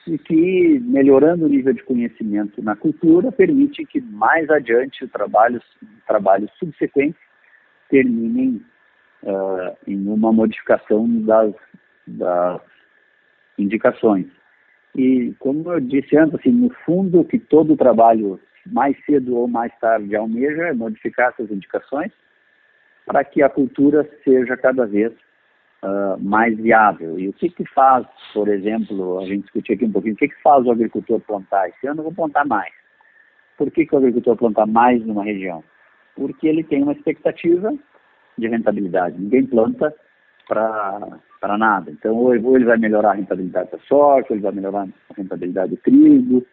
e 0.09 0.19
que, 0.19 0.81
melhorando 0.81 1.45
o 1.45 1.49
nível 1.49 1.73
de 1.73 1.83
conhecimento 1.83 2.63
na 2.63 2.75
cultura, 2.75 3.31
permite 3.31 3.85
que 3.85 4.01
mais 4.01 4.49
adiante 4.49 5.05
os 5.05 5.11
trabalhos, 5.11 5.63
trabalhos 6.07 6.51
subsequentes 6.59 7.21
terminem 7.91 8.63
uh, 9.23 9.77
em 9.87 10.09
uma 10.09 10.33
modificação 10.33 11.07
das, 11.23 11.55
das 12.07 12.61
indicações. 13.59 14.27
E, 14.97 15.35
como 15.39 15.73
eu 15.73 15.81
disse 15.81 16.17
antes, 16.17 16.35
assim, 16.35 16.51
no 16.51 16.71
fundo, 16.85 17.25
que 17.25 17.39
todo 17.39 17.77
trabalho, 17.77 18.41
mais 18.67 18.97
cedo 19.05 19.37
ou 19.37 19.47
mais 19.47 19.73
tarde, 19.79 20.17
almeja 20.17 20.69
é 20.69 20.73
modificar 20.73 21.31
essas 21.31 21.51
indicações 21.51 22.11
para 23.07 23.25
que 23.25 23.43
a 23.43 23.49
cultura 23.49 24.09
seja 24.25 24.57
cada 24.57 24.87
vez 24.87 25.13
uh, 25.83 26.19
mais 26.23 26.57
viável. 26.57 27.19
E 27.19 27.29
o 27.29 27.33
que, 27.33 27.49
que 27.51 27.65
faz, 27.67 28.07
por 28.33 28.49
exemplo, 28.49 29.21
a 29.21 29.27
gente 29.27 29.43
discutiu 29.43 29.75
aqui 29.75 29.85
um 29.85 29.93
pouquinho, 29.93 30.15
o 30.15 30.17
que, 30.17 30.29
que 30.29 30.43
faz 30.43 30.65
o 30.67 30.71
agricultor 30.71 31.21
plantar? 31.21 31.69
Esse 31.69 31.87
ano 31.87 32.01
eu 32.01 32.05
vou 32.05 32.15
plantar 32.15 32.47
mais. 32.47 32.73
Por 33.57 33.71
que, 33.71 33.87
que 33.87 33.95
o 33.95 33.99
agricultor 33.99 34.37
planta 34.37 34.67
mais 34.67 35.05
numa 35.05 35.25
região? 35.25 35.63
Porque 36.15 36.47
ele 36.47 36.63
tem 36.63 36.83
uma 36.83 36.93
expectativa 36.93 37.75
de 38.37 38.49
rentabilidade. 38.49 39.21
Ninguém 39.21 39.47
planta 39.47 39.95
para 40.47 41.59
nada. 41.59 41.91
Então, 41.91 42.15
ou 42.15 42.35
ele 42.35 42.65
vai 42.65 42.79
melhorar 42.79 43.11
a 43.11 43.15
rentabilidade 43.15 43.71
da 43.73 43.79
soja, 43.81 44.27
ou 44.31 44.37
ele 44.37 44.43
vai 44.43 44.53
melhorar 44.53 44.83
a 45.11 45.15
rentabilidade 45.15 45.71
do 45.71 45.77
trigo. 45.79 46.47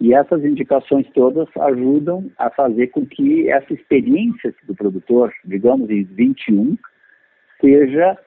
E 0.00 0.14
essas 0.14 0.44
indicações 0.44 1.06
todas 1.12 1.48
ajudam 1.56 2.30
a 2.38 2.50
fazer 2.50 2.88
com 2.88 3.04
que 3.06 3.48
essa 3.50 3.72
experiência 3.72 4.54
do 4.64 4.74
produtor, 4.74 5.32
digamos 5.44 5.90
em 5.90 6.04
21, 6.04 6.76
seja 7.60 8.18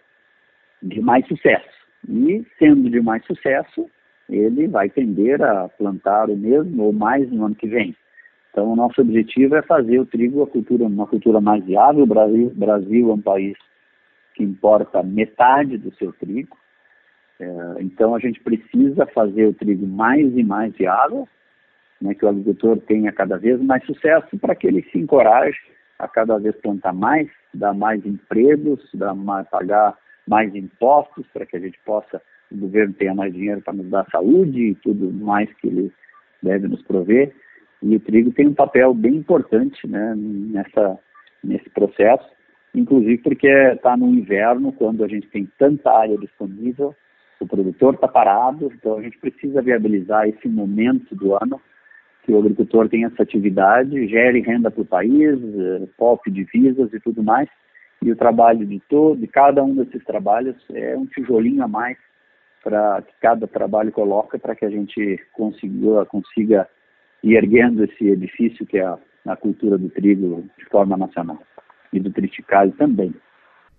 de 0.84 1.02
mais 1.02 1.25
sucesso. 1.28 1.70
E, 2.08 2.46
sendo 2.60 2.90
de 2.90 3.02
mais 3.02 3.25
sucesso, 3.25 3.90
ele 4.30 4.68
vai 4.68 4.90
tender 4.90 5.42
a 5.42 5.70
plantar 5.70 6.30
o 6.30 6.36
mesmo 6.36 6.84
ou 6.84 6.94
mais 6.94 7.30
no 7.32 7.46
ano 7.46 7.56
que 7.56 7.68
vem. 7.68 7.96
Então, 8.52 8.72
o 8.72 8.75
nosso 8.75 9.02
objetivo 9.02 9.56
é 9.56 9.62
fazer 9.63 10.00
o 10.00 10.06
trigo 10.06 10.46
cultura, 10.48 10.86
uma 10.86 11.08
cultura 11.08 11.42
mais 11.42 11.63
viável. 11.66 12.04
O 12.04 12.08
Brasil, 12.08 12.52
Brasil 12.56 13.10
é 13.10 13.13
um 13.13 13.22
país 13.22 13.58
que 14.36 14.44
importa 14.44 15.02
metade 15.02 15.78
do 15.78 15.94
seu 15.96 16.13
trigo. 16.13 16.58
É, 17.40 17.75
então, 17.80 18.13
a 18.13 18.20
gente 18.20 18.40
precisa 18.42 19.08
fazer 19.08 19.48
o 19.48 19.54
trigo 19.54 19.88
mais 19.88 20.38
e 20.38 20.44
mais 20.44 20.74
viável, 20.75 21.28
né, 22.00 22.13
que 22.13 22.25
o 22.25 22.30
agricultor 22.30 22.78
tenha 22.82 23.12
cada 23.12 23.38
vez 23.38 23.60
mais 23.62 23.84
sucesso, 23.86 24.38
para 24.38 24.56
que 24.56 24.68
ele 24.68 24.84
se 24.92 25.00
encoraje 25.00 25.58
a 25.98 26.08
cada 26.08 26.38
vez 26.38 26.56
plantar 26.58 26.94
mais, 26.94 27.30
dar 27.54 27.74
mais 27.74 28.06
empregos, 28.06 28.82
dar 28.94 29.16
mais, 29.16 29.48
pagar 29.50 29.98
mais 30.27 30.53
impostos 30.56 31.25
para 31.34 31.46
que 31.46 31.56
a 31.56 31.60
gente 31.60 31.80
possa, 31.86 32.22
o 32.51 32.58
governo 32.58 32.94
tenha 32.94 33.13
mais 33.13 33.34
dinheiro 33.34 33.62
para 33.62 33.74
nos 33.74 33.89
dar 33.89 34.06
saúde 34.10 34.70
e 34.70 34.75
tudo 34.75 35.12
mais 35.12 35.51
que 35.56 35.68
ele 35.68 35.92
deve 36.42 36.68
nos 36.68 36.82
prover. 36.84 37.34
E 37.82 37.96
o 37.96 38.00
trigo 38.00 38.32
tem 38.32 38.48
um 38.48 38.53
papel 38.53 38.94
bem 38.94 39.15
importante 39.15 39.86
né, 39.88 40.13
nessa, 40.15 40.98
nesse 41.44 41.70
processo, 41.70 42.25
inclusive 42.74 43.18
porque 43.18 43.48
está 43.48 43.98
no 43.98 44.08
inverno, 44.08 44.72
quando 44.72 45.03
a 45.03 45.08
gente 45.08 45.27
tem 45.27 45.50
tanta 45.58 45.92
área 45.92 46.18
disponível, 46.18 46.96
o 47.39 47.48
produtor 47.48 47.96
está 47.96 48.08
parado, 48.08 48.72
então 48.74 48.98
a 48.98 49.01
gente 49.01 49.18
precisa 49.18 49.62
viabilizar 49.62 50.27
esse 50.30 50.48
momento 50.48 51.13
do 51.13 51.36
ano 51.36 51.60
que 52.24 52.32
o 52.32 52.39
agricultor 52.39 52.88
tenha 52.88 53.08
essa 53.08 53.24
atividade, 53.24 54.08
gere 54.08 54.39
renda 54.39 54.72
para 54.72 54.82
o 54.82 54.86
país, 54.86 55.38
eh, 55.44 55.88
pop 55.98 56.32
divisas 56.32 56.94
e 56.94 57.00
tudo 57.01 57.22
mais, 57.22 57.50
e 58.03 58.12
o 58.12 58.15
trabalho 58.15 58.65
de 58.65 58.81
todo, 58.89 59.19
de 59.19 59.27
cada 59.27 59.63
um 59.63 59.75
desses 59.75 60.03
trabalhos 60.03 60.55
é 60.74 60.95
um 60.98 61.05
tijolinho 61.05 61.63
a 61.63 61.67
mais 61.67 61.98
para 62.63 63.01
que 63.01 63.13
cada 63.22 63.48
trabalho 63.48 63.91
coloca 63.91 64.39
para 64.39 64.55
que 64.55 64.65
a 64.65 64.69
gente 64.69 65.19
consiga, 65.33 66.05
consiga 66.05 66.67
ir 67.24 67.36
erguendo 67.36 67.83
esse 67.83 68.07
edifício 68.07 68.65
que 68.65 68.77
é 68.77 68.86
a, 68.86 68.98
a 69.25 69.36
cultura 69.36 69.77
do 69.77 69.89
trigo 69.89 70.45
de 70.57 70.65
forma 70.65 70.98
nacional 70.98 71.39
e 71.91 72.00
do 72.00 72.12
triticale 72.12 72.72
também. 72.74 73.13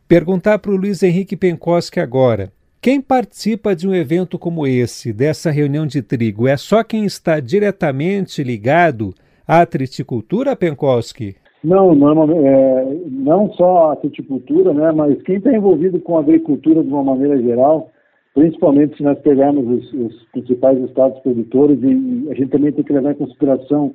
Perguntar 0.06 0.58
para 0.58 0.70
o 0.70 0.76
Luiz 0.76 1.02
Henrique 1.02 1.36
Penkoski 1.36 1.98
agora. 1.98 2.52
Quem 2.80 3.00
participa 3.00 3.74
de 3.74 3.88
um 3.88 3.94
evento 3.94 4.38
como 4.38 4.66
esse, 4.66 5.10
dessa 5.10 5.50
reunião 5.50 5.86
de 5.86 6.02
trigo, 6.02 6.46
é 6.46 6.56
só 6.56 6.84
quem 6.84 7.06
está 7.06 7.40
diretamente 7.40 8.42
ligado 8.42 9.14
à 9.48 9.64
triticultura, 9.64 10.54
Penkoski? 10.54 11.36
Não, 11.64 11.94
normalmente, 11.94 12.46
é, 12.46 12.98
não 13.08 13.50
só 13.54 13.92
a 13.92 13.96
fruticultura, 13.96 14.74
né, 14.74 14.92
mas 14.92 15.22
quem 15.22 15.36
está 15.36 15.50
envolvido 15.50 15.98
com 15.98 16.18
a 16.18 16.20
agricultura 16.20 16.84
de 16.84 16.90
uma 16.90 17.02
maneira 17.02 17.40
geral, 17.40 17.90
principalmente 18.34 18.98
se 18.98 19.02
nós 19.02 19.18
pegarmos 19.20 19.66
os, 19.66 19.92
os 19.94 20.22
principais 20.24 20.78
estados 20.82 21.18
produtores, 21.20 21.82
e, 21.82 21.86
e, 21.86 22.28
a 22.30 22.34
gente 22.34 22.50
também 22.50 22.70
tem 22.70 22.84
que 22.84 22.92
levar 22.92 23.12
em 23.12 23.14
consideração 23.14 23.94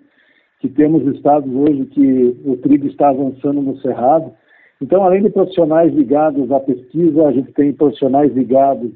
que 0.59 0.67
temos 0.67 1.05
estados 1.15 1.53
hoje 1.53 1.85
que 1.85 2.35
o 2.43 2.57
trigo 2.57 2.87
está 2.87 3.09
avançando 3.09 3.61
no 3.61 3.77
cerrado. 3.77 4.31
Então, 4.81 5.03
além 5.03 5.21
de 5.21 5.29
profissionais 5.29 5.93
ligados 5.93 6.51
à 6.51 6.59
pesquisa, 6.59 7.27
a 7.27 7.31
gente 7.31 7.51
tem 7.51 7.71
profissionais 7.71 8.33
ligados 8.33 8.91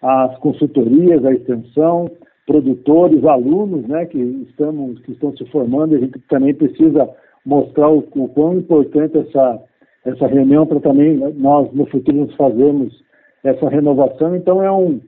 às 0.00 0.34
consultorias, 0.38 1.22
à 1.26 1.32
extensão, 1.32 2.10
produtores, 2.46 3.22
alunos, 3.26 3.86
né, 3.86 4.06
que 4.06 4.18
estamos 4.48 4.98
que 5.00 5.12
estão 5.12 5.36
se 5.36 5.44
formando. 5.50 5.94
A 5.94 5.98
gente 5.98 6.18
também 6.20 6.54
precisa 6.54 7.06
mostrar 7.48 7.88
o, 7.88 8.04
o 8.14 8.28
quão 8.28 8.58
importante 8.58 9.16
essa 9.16 9.58
essa 10.04 10.26
reunião 10.26 10.66
para 10.66 10.80
também 10.80 11.16
nós 11.16 11.72
no 11.72 11.86
futuro 11.86 12.18
nos 12.18 12.34
fazermos 12.34 13.02
essa 13.42 13.68
renovação. 13.68 14.36
Então 14.36 14.62
é 14.62 14.70
um 14.70 15.00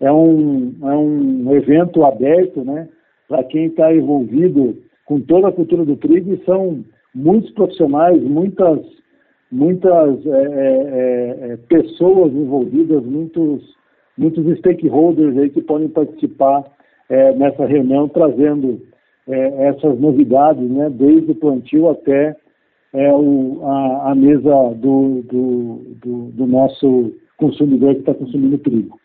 é 0.00 0.10
um 0.10 0.74
é 0.82 0.96
um 0.96 1.54
evento 1.56 2.04
aberto, 2.04 2.64
né, 2.64 2.88
para 3.28 3.42
quem 3.44 3.66
está 3.66 3.92
envolvido 3.92 4.76
com 5.04 5.20
toda 5.20 5.48
a 5.48 5.52
cultura 5.52 5.84
do 5.84 5.96
trigo 5.96 6.34
e 6.34 6.44
são 6.44 6.84
muitos 7.12 7.50
profissionais, 7.50 8.22
muitas 8.22 8.78
muitas 9.50 10.24
é, 10.24 10.42
é, 10.42 11.52
é 11.52 11.56
pessoas 11.68 12.32
envolvidas, 12.32 13.04
muitos 13.04 13.76
muitos 14.16 14.58
stakeholders 14.58 15.36
aí 15.36 15.50
que 15.50 15.62
podem 15.62 15.88
participar 15.88 16.64
é, 17.08 17.32
nessa 17.32 17.66
reunião, 17.66 18.08
trazendo 18.08 18.80
é, 19.28 19.68
essas 19.68 19.98
novidades, 20.00 20.68
né, 20.68 20.88
desde 20.90 21.32
o 21.32 21.34
plantio 21.34 21.88
até 21.90 22.34
é, 22.92 23.12
o, 23.12 23.60
a, 23.62 24.12
a, 24.12 24.14
mesa 24.14 24.74
do, 24.76 25.22
do, 25.22 25.96
do, 26.02 26.30
do 26.32 26.46
nosso 26.46 27.12
consumidor 27.36 27.94
que 27.94 28.00
está 28.00 28.14
consumindo 28.14 28.58
trigo. 28.58 28.98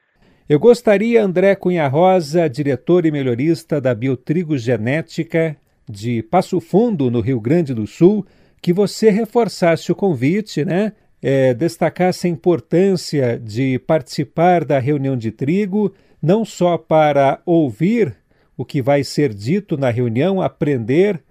Eu 0.48 0.60
gostaria, 0.60 1.24
André 1.24 1.56
Cunha 1.56 1.88
Rosa, 1.88 2.50
diretor 2.50 3.06
e 3.06 3.12
melhorista 3.12 3.80
da 3.80 3.94
Biotrigo 3.94 4.58
Genética 4.58 5.56
de 5.89 6.24
Passo 6.24 6.60
Fundo, 6.60 7.12
no 7.12 7.20
Rio 7.22 7.39
Grande 7.39 7.74
do 7.74 7.86
Sul, 7.86 8.25
que 8.62 8.74
você 8.74 9.10
reforçasse 9.10 9.92
o 9.92 9.96
convite, 9.96 10.63
né? 10.63 10.94
É, 11.22 11.53
destacasse 11.53 12.27
a 12.27 12.30
importância 12.30 13.39
de 13.39 13.80
participar 13.80 14.65
da 14.65 14.80
reunião 14.80 15.15
de 15.15 15.32
trigo, 15.32 15.94
não 16.22 16.44
só 16.44 16.77
para 16.77 17.42
ouvir 17.46 18.13
o 18.58 18.66
que 18.66 18.82
vai 18.82 19.04
ser 19.04 19.34
dito 19.34 19.78
na 19.78 19.90
reunião, 19.90 20.42
aprender, 20.42 21.22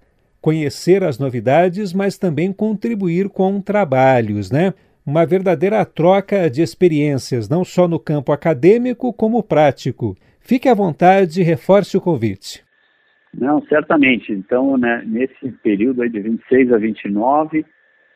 conhecer 0.41 1.03
as 1.03 1.17
novidades, 1.17 1.93
mas 1.93 2.17
também 2.17 2.51
contribuir 2.51 3.29
com 3.29 3.61
trabalhos, 3.61 4.51
né? 4.51 4.73
Uma 5.05 5.25
verdadeira 5.25 5.83
troca 5.85 6.49
de 6.49 6.61
experiências, 6.61 7.49
não 7.49 7.63
só 7.63 7.87
no 7.87 7.99
campo 7.99 8.31
acadêmico, 8.31 9.11
como 9.13 9.43
prático. 9.43 10.15
Fique 10.39 10.67
à 10.67 10.73
vontade 10.73 11.41
e 11.41 11.43
reforce 11.43 11.95
o 11.97 12.01
convite. 12.01 12.63
Não, 13.33 13.61
certamente. 13.65 14.31
Então, 14.31 14.77
né, 14.77 15.03
nesse 15.05 15.51
período 15.63 16.07
de 16.07 16.19
26 16.19 16.71
a 16.71 16.77
29, 16.77 17.65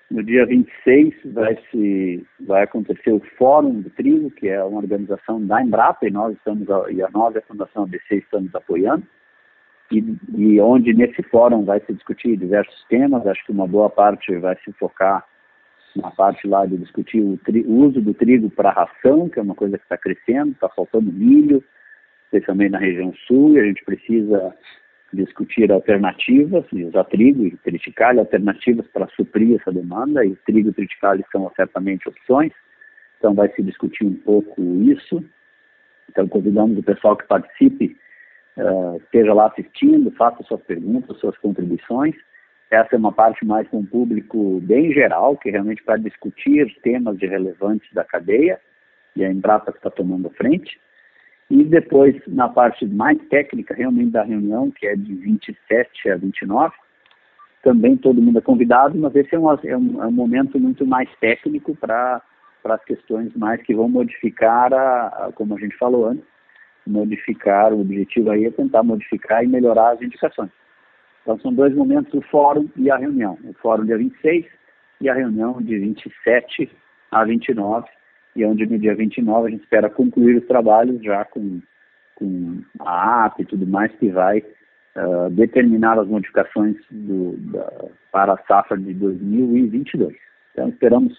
no 0.09 0.23
dia 0.23 0.45
26 0.45 1.13
vai, 1.33 1.57
se, 1.69 2.25
vai 2.39 2.63
acontecer 2.63 3.11
o 3.11 3.21
Fórum 3.37 3.81
do 3.81 3.89
Trigo, 3.89 4.31
que 4.31 4.47
é 4.47 4.63
uma 4.63 4.79
organização 4.79 5.45
da 5.45 5.61
Embrapa, 5.61 6.07
e 6.07 6.11
nós 6.11 6.35
estamos, 6.35 6.67
e 6.89 7.01
a 7.01 7.09
nós, 7.09 7.35
Fundação 7.47 7.83
ABC, 7.83 8.15
estamos 8.15 8.53
apoiando, 8.55 9.03
e, 9.91 10.03
e 10.35 10.59
onde 10.59 10.93
nesse 10.93 11.21
fórum 11.23 11.63
vai 11.63 11.79
se 11.81 11.93
discutir 11.93 12.37
diversos 12.37 12.83
temas, 12.85 13.25
acho 13.25 13.45
que 13.45 13.51
uma 13.51 13.67
boa 13.67 13.89
parte 13.89 14.35
vai 14.37 14.57
se 14.63 14.71
focar 14.73 15.25
na 15.95 16.11
parte 16.11 16.47
lá 16.47 16.65
de 16.65 16.77
discutir 16.77 17.21
o, 17.21 17.37
tri, 17.37 17.61
o 17.61 17.85
uso 17.85 18.01
do 18.01 18.13
trigo 18.13 18.49
para 18.49 18.71
ração, 18.71 19.29
que 19.29 19.39
é 19.39 19.41
uma 19.41 19.55
coisa 19.55 19.77
que 19.77 19.83
está 19.83 19.97
crescendo, 19.97 20.51
está 20.51 20.69
faltando 20.69 21.11
milho, 21.11 21.63
especialmente 22.25 22.71
na 22.71 22.79
região 22.79 23.13
sul, 23.25 23.53
e 23.53 23.59
a 23.59 23.63
gente 23.63 23.83
precisa 23.83 24.53
discutir 25.13 25.71
alternativas, 25.71 26.65
e 26.73 26.83
usar 26.83 27.05
trigo 27.05 27.45
e 27.45 27.55
triticale, 27.57 28.19
alternativas 28.19 28.85
para 28.87 29.07
suprir 29.09 29.59
essa 29.59 29.71
demanda, 29.71 30.25
e 30.25 30.35
trigo 30.45 30.69
e 30.69 30.73
triticale 30.73 31.23
são 31.31 31.49
certamente 31.55 32.07
opções, 32.09 32.51
então 33.17 33.33
vai 33.33 33.49
se 33.53 33.63
discutir 33.63 34.05
um 34.05 34.13
pouco 34.13 34.61
isso. 34.83 35.23
Então 36.09 36.27
convidamos 36.27 36.77
o 36.77 36.83
pessoal 36.83 37.15
que 37.15 37.27
participe, 37.27 37.97
uh, 38.57 38.97
esteja 38.97 39.33
lá 39.33 39.47
assistindo, 39.47 40.11
faça 40.11 40.43
suas 40.43 40.61
perguntas, 40.63 41.17
suas 41.19 41.37
contribuições. 41.37 42.15
Essa 42.69 42.95
é 42.95 42.97
uma 42.97 43.11
parte 43.13 43.45
mais 43.45 43.67
com 43.69 43.79
um 43.79 43.85
público 43.85 44.59
bem 44.61 44.91
geral, 44.91 45.37
que 45.37 45.49
realmente 45.49 45.83
para 45.83 45.97
discutir 45.97 46.75
temas 46.81 47.17
de 47.17 47.25
relevantes 47.25 47.91
da 47.93 48.03
cadeia, 48.03 48.59
e 49.15 49.23
a 49.23 49.31
Embrapa 49.31 49.71
está 49.71 49.89
tomando 49.89 50.29
frente. 50.31 50.79
E 51.49 51.63
depois, 51.63 52.15
na 52.27 52.49
parte 52.49 52.85
mais 52.85 53.17
técnica, 53.29 53.73
realmente 53.73 54.11
da 54.11 54.23
reunião, 54.23 54.69
que 54.69 54.85
é 54.85 54.95
de 54.95 55.13
27 55.15 56.09
a 56.09 56.17
29, 56.17 56.75
também 57.63 57.95
todo 57.95 58.21
mundo 58.21 58.39
é 58.39 58.41
convidado, 58.41 58.97
mas 58.97 59.15
esse 59.15 59.33
é 59.33 59.39
um, 59.39 59.51
é 59.51 59.77
um, 59.77 60.03
é 60.03 60.07
um 60.07 60.11
momento 60.11 60.59
muito 60.59 60.85
mais 60.85 61.09
técnico 61.19 61.75
para 61.75 62.21
as 62.65 62.83
questões 62.83 63.33
mais 63.35 63.61
que 63.61 63.73
vão 63.73 63.87
modificar, 63.87 64.73
a, 64.73 65.07
a, 65.07 65.31
como 65.33 65.55
a 65.55 65.59
gente 65.59 65.77
falou 65.77 66.07
antes, 66.07 66.23
modificar, 66.85 67.73
o 67.73 67.81
objetivo 67.81 68.31
aí 68.31 68.45
é 68.45 68.51
tentar 68.51 68.83
modificar 68.83 69.43
e 69.43 69.47
melhorar 69.47 69.91
as 69.91 70.01
indicações. 70.01 70.51
Então 71.21 71.39
são 71.39 71.53
dois 71.53 71.75
momentos, 71.75 72.13
o 72.13 72.21
fórum 72.21 72.69
e 72.75 72.89
a 72.89 72.97
reunião. 72.97 73.37
O 73.43 73.53
fórum 73.55 73.85
dia 73.85 73.97
26 73.97 74.45
e 75.01 75.09
a 75.09 75.13
reunião 75.13 75.61
de 75.61 75.77
27 75.77 76.69
a 77.11 77.23
29, 77.25 77.87
e 78.37 78.45
onde 78.45 78.65
no 78.65 78.77
dia 78.77 78.95
29 78.95 79.47
a 79.47 79.51
gente 79.51 79.63
espera 79.63 79.89
concluir 79.89 80.37
os 80.37 80.45
trabalhos 80.45 81.03
já 81.03 81.25
com, 81.25 81.59
com 82.15 82.61
a 82.79 83.25
app 83.25 83.41
e 83.41 83.45
tudo 83.45 83.65
mais 83.65 83.91
que 83.93 84.09
vai 84.09 84.39
uh, 84.39 85.29
determinar 85.31 85.99
as 85.99 86.07
modificações 86.07 86.75
do, 86.91 87.35
da, 87.51 87.85
para 88.11 88.33
a 88.33 88.37
safra 88.47 88.77
de 88.77 88.93
2022. 88.93 90.15
Então 90.51 90.69
esperamos 90.69 91.17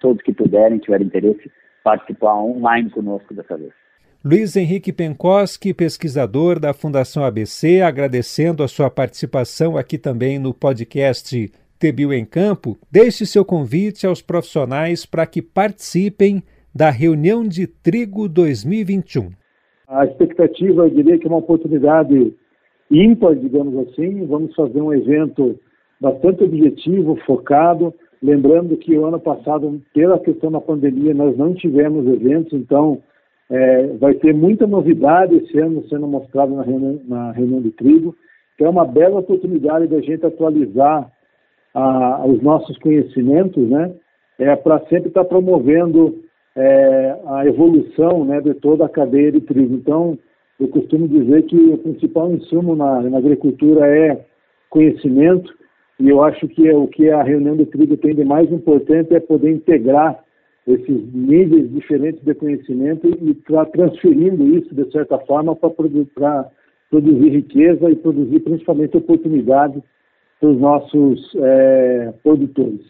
todos 0.00 0.22
que 0.22 0.32
puderem, 0.32 0.78
tiverem 0.78 1.06
interesse, 1.06 1.50
participar 1.84 2.34
online 2.34 2.90
conosco 2.90 3.32
dessa 3.32 3.56
vez. 3.56 3.72
Luiz 4.24 4.56
Henrique 4.56 4.92
Penkoski, 4.92 5.72
pesquisador 5.72 6.58
da 6.58 6.74
Fundação 6.74 7.24
ABC, 7.24 7.82
agradecendo 7.82 8.64
a 8.64 8.68
sua 8.68 8.90
participação 8.90 9.76
aqui 9.76 9.96
também 9.96 10.40
no 10.40 10.52
podcast 10.52 11.52
TBio 11.78 12.12
em 12.12 12.24
Campo, 12.24 12.76
deixe 12.90 13.24
seu 13.24 13.44
convite 13.44 14.06
aos 14.06 14.20
profissionais 14.20 15.06
para 15.06 15.26
que 15.26 15.40
participem 15.40 16.42
da 16.74 16.90
reunião 16.90 17.46
de 17.46 17.66
trigo 17.66 18.28
2021. 18.28 19.30
A 19.88 20.04
expectativa, 20.04 20.82
eu 20.82 20.90
diria 20.90 21.18
que 21.18 21.26
é 21.26 21.30
uma 21.30 21.38
oportunidade 21.38 22.34
ímpar, 22.90 23.34
digamos 23.36 23.88
assim. 23.88 24.26
Vamos 24.26 24.54
fazer 24.54 24.80
um 24.80 24.92
evento 24.92 25.58
bastante 26.00 26.44
objetivo, 26.44 27.16
focado. 27.26 27.94
Lembrando 28.22 28.76
que 28.76 28.98
o 28.98 29.06
ano 29.06 29.20
passado, 29.20 29.80
pela 29.94 30.18
questão 30.18 30.50
da 30.50 30.60
pandemia, 30.60 31.14
nós 31.14 31.36
não 31.36 31.54
tivemos 31.54 32.06
eventos, 32.06 32.52
então 32.52 33.00
é, 33.48 33.86
vai 33.98 34.14
ter 34.14 34.34
muita 34.34 34.66
novidade 34.66 35.36
esse 35.36 35.58
ano 35.58 35.86
sendo 35.88 36.06
mostrado 36.06 36.54
na 36.54 36.62
reunião, 36.62 37.00
na 37.06 37.32
reunião 37.32 37.60
do 37.62 37.70
trigo. 37.70 38.14
Então 38.54 38.66
é 38.66 38.70
uma 38.70 38.84
bela 38.84 39.20
oportunidade 39.20 39.86
da 39.86 40.00
gente 40.00 40.26
atualizar 40.26 41.10
a, 41.74 42.24
os 42.26 42.42
nossos 42.42 42.76
conhecimentos, 42.78 43.68
né? 43.68 43.92
É, 44.38 44.54
para 44.54 44.78
sempre 44.86 45.08
estar 45.08 45.24
tá 45.24 45.28
promovendo 45.28 46.22
é, 46.54 47.16
a 47.26 47.46
evolução 47.46 48.24
né, 48.24 48.40
de 48.40 48.54
toda 48.54 48.84
a 48.84 48.88
cadeia 48.88 49.32
de 49.32 49.40
trigo. 49.40 49.74
Então, 49.74 50.18
eu 50.60 50.68
costumo 50.68 51.08
dizer 51.08 51.42
que 51.44 51.56
o 51.56 51.78
principal 51.78 52.32
insumo 52.32 52.74
na, 52.74 53.02
na 53.02 53.18
agricultura 53.18 53.86
é 53.86 54.24
conhecimento, 54.70 55.52
e 56.00 56.08
eu 56.08 56.22
acho 56.22 56.46
que 56.48 56.68
é, 56.68 56.76
o 56.76 56.86
que 56.86 57.10
a 57.10 57.22
reunião 57.22 57.56
de 57.56 57.66
trigo 57.66 57.96
tem 57.96 58.14
de 58.14 58.24
mais 58.24 58.50
importante 58.52 59.14
é 59.14 59.20
poder 59.20 59.50
integrar 59.50 60.22
esses 60.66 61.12
níveis 61.14 61.72
diferentes 61.72 62.22
de 62.22 62.34
conhecimento 62.34 63.08
e 63.08 63.34
tra 63.34 63.64
transferindo 63.64 64.44
isso, 64.56 64.74
de 64.74 64.90
certa 64.92 65.18
forma, 65.18 65.56
para 65.56 65.70
produ 65.70 66.06
produzir 66.90 67.28
riqueza 67.30 67.90
e 67.90 67.96
produzir 67.96 68.40
principalmente 68.40 68.96
oportunidade 68.96 69.82
para 70.40 70.50
os 70.50 70.60
nossos 70.60 71.34
é, 71.36 72.12
produtores. 72.22 72.80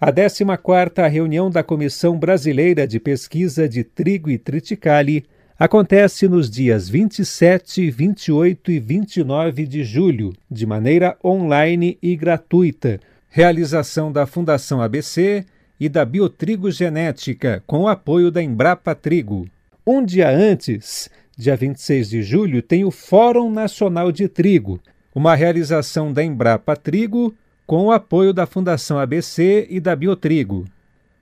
A 0.00 0.12
14ª 0.12 1.08
reunião 1.08 1.50
da 1.50 1.62
Comissão 1.62 2.18
Brasileira 2.18 2.86
de 2.86 2.98
Pesquisa 2.98 3.68
de 3.68 3.84
Trigo 3.84 4.28
e 4.30 4.36
Triticale 4.36 5.24
acontece 5.58 6.28
nos 6.28 6.50
dias 6.50 6.88
27, 6.88 7.90
28 7.90 8.70
e 8.72 8.80
29 8.80 9.66
de 9.66 9.84
julho, 9.84 10.32
de 10.50 10.66
maneira 10.66 11.16
online 11.24 11.96
e 12.02 12.16
gratuita. 12.16 13.00
Realização 13.28 14.12
da 14.12 14.26
Fundação 14.26 14.82
ABC 14.82 15.44
e 15.78 15.88
da 15.88 16.04
Biotrigo 16.04 16.70
Genética, 16.70 17.62
com 17.66 17.82
o 17.82 17.88
apoio 17.88 18.30
da 18.30 18.42
Embrapa 18.42 18.94
Trigo. 18.94 19.46
Um 19.86 20.04
dia 20.04 20.28
antes, 20.28 21.08
dia 21.36 21.56
26 21.56 22.10
de 22.10 22.22
julho, 22.22 22.62
tem 22.62 22.84
o 22.84 22.90
Fórum 22.90 23.50
Nacional 23.50 24.10
de 24.10 24.28
Trigo, 24.28 24.80
uma 25.14 25.34
realização 25.34 26.12
da 26.12 26.24
Embrapa 26.24 26.74
Trigo 26.74 27.34
com 27.66 27.86
o 27.86 27.92
apoio 27.92 28.32
da 28.32 28.46
Fundação 28.46 28.98
ABC 28.98 29.66
e 29.70 29.78
da 29.78 29.94
Biotrigo. 29.94 30.64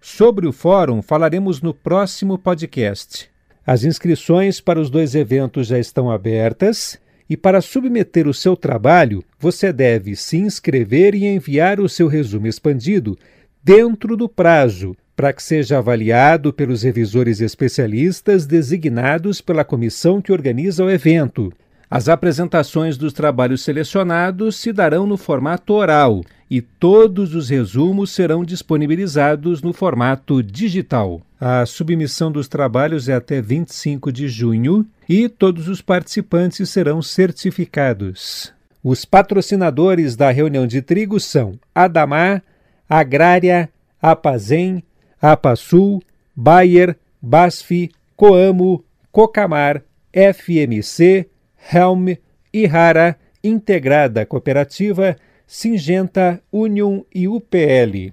Sobre 0.00 0.46
o 0.46 0.52
fórum 0.52 1.02
falaremos 1.02 1.60
no 1.60 1.74
próximo 1.74 2.38
podcast. 2.38 3.30
As 3.64 3.84
inscrições 3.84 4.60
para 4.60 4.80
os 4.80 4.90
dois 4.90 5.14
eventos 5.14 5.68
já 5.68 5.78
estão 5.78 6.10
abertas 6.10 6.98
e 7.30 7.36
para 7.36 7.60
submeter 7.60 8.26
o 8.26 8.34
seu 8.34 8.56
trabalho, 8.56 9.22
você 9.38 9.72
deve 9.72 10.16
se 10.16 10.36
inscrever 10.36 11.14
e 11.14 11.26
enviar 11.26 11.78
o 11.78 11.88
seu 11.88 12.08
resumo 12.08 12.46
expandido 12.46 13.16
dentro 13.62 14.16
do 14.16 14.28
prazo, 14.28 14.96
para 15.14 15.32
que 15.32 15.42
seja 15.42 15.78
avaliado 15.78 16.52
pelos 16.52 16.82
revisores 16.82 17.40
especialistas 17.40 18.44
designados 18.44 19.40
pela 19.40 19.64
comissão 19.64 20.20
que 20.20 20.32
organiza 20.32 20.84
o 20.84 20.90
evento. 20.90 21.52
As 21.94 22.08
apresentações 22.08 22.96
dos 22.96 23.12
trabalhos 23.12 23.60
selecionados 23.60 24.56
se 24.56 24.72
darão 24.72 25.06
no 25.06 25.18
formato 25.18 25.74
oral 25.74 26.22
e 26.50 26.62
todos 26.62 27.34
os 27.34 27.50
resumos 27.50 28.12
serão 28.12 28.46
disponibilizados 28.46 29.60
no 29.60 29.74
formato 29.74 30.42
digital. 30.42 31.20
A 31.38 31.66
submissão 31.66 32.32
dos 32.32 32.48
trabalhos 32.48 33.10
é 33.10 33.12
até 33.12 33.42
25 33.42 34.10
de 34.10 34.26
junho 34.26 34.86
e 35.06 35.28
todos 35.28 35.68
os 35.68 35.82
participantes 35.82 36.70
serão 36.70 37.02
certificados. 37.02 38.54
Os 38.82 39.04
patrocinadores 39.04 40.16
da 40.16 40.30
reunião 40.30 40.66
de 40.66 40.80
trigo 40.80 41.20
são 41.20 41.58
Adamar, 41.74 42.42
Agrária, 42.88 43.68
Apazem, 44.00 44.82
Apasul, 45.20 46.02
Bayer, 46.34 46.96
Basf, 47.20 47.90
Coamo, 48.16 48.82
Cocamar, 49.12 49.82
FMC, 50.10 51.28
Helm, 51.72 52.16
Ihara, 52.52 53.18
Integrada 53.42 54.24
Cooperativa, 54.24 55.16
Singenta, 55.46 56.40
Union 56.50 57.02
e 57.14 57.28
UPL. 57.28 58.12